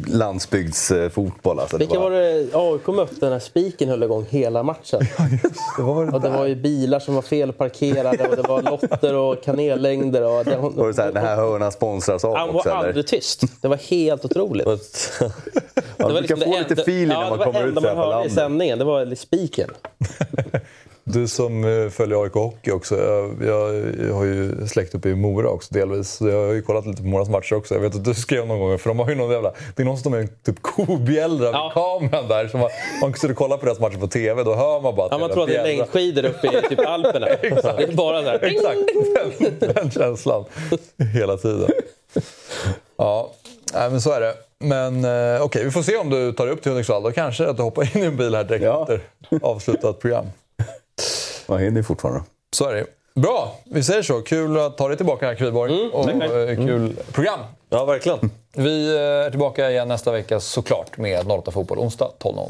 [0.07, 1.59] landsbygdsfotboll.
[1.59, 1.77] Alltså.
[1.77, 4.99] Vilka var, var det AIK mötte när spiken höll igång hela matchen?
[5.77, 9.15] Det var väl Och det var ju bilar som var felparkerade och det var lotter
[9.15, 10.23] och kanellängder.
[10.23, 12.69] Och det, hon, var det så här, den här hörnan sponsras av han också?
[12.69, 12.87] var Eller?
[12.87, 13.41] aldrig tyst.
[13.61, 14.67] Det var helt otroligt.
[15.97, 17.95] Man brukar få lite feeling när man kommer ut Det så var här det på
[17.95, 18.33] enda man hörde i landet.
[18.33, 18.79] sändningen.
[18.79, 19.69] Det var spiken.
[21.03, 22.95] Du som eh, följer AIK Hockey också.
[22.97, 23.35] Jag,
[24.07, 26.09] jag har ju släkt uppe i Mora också delvis.
[26.11, 27.73] Så jag har ju kollat lite på Moras matcher också.
[27.73, 29.53] Jag vet att du skrev någon gång, för de har ju någon jävla...
[29.75, 31.71] Det är någon som en typ kobjällra vid Ja.
[31.73, 32.47] kameran där.
[32.47, 32.69] Så man,
[33.01, 35.29] man skulle kolla på deras matcher på TV, då hör man bara att Ja, man
[35.29, 37.25] tror att det är längdskidor uppe i typ Alperna.
[37.41, 38.43] Det är bara så här.
[38.43, 38.79] Exakt,
[39.59, 40.45] den, den känslan.
[41.13, 41.69] Hela tiden.
[42.97, 43.31] Ja,
[43.73, 44.33] nej, men så är det.
[44.59, 47.03] Men eh, okej, vi får se om du tar dig upp till Hudiksvall.
[47.03, 48.81] Då kanske att du hoppar in i en bil här direkt Ja.
[48.81, 49.01] efter
[49.41, 50.25] avslutat program.
[51.51, 52.23] Man hinner fortfarande.
[52.53, 52.85] Så är det.
[53.21, 54.21] Bra, vi säger så.
[54.21, 55.89] Kul att ta dig tillbaka här Kviborg.
[55.93, 57.39] och eh, kul program.
[57.69, 58.31] Ja, verkligen.
[58.55, 62.49] Vi eh, är tillbaka igen nästa vecka såklart med 08 Fotboll onsdag 12.00.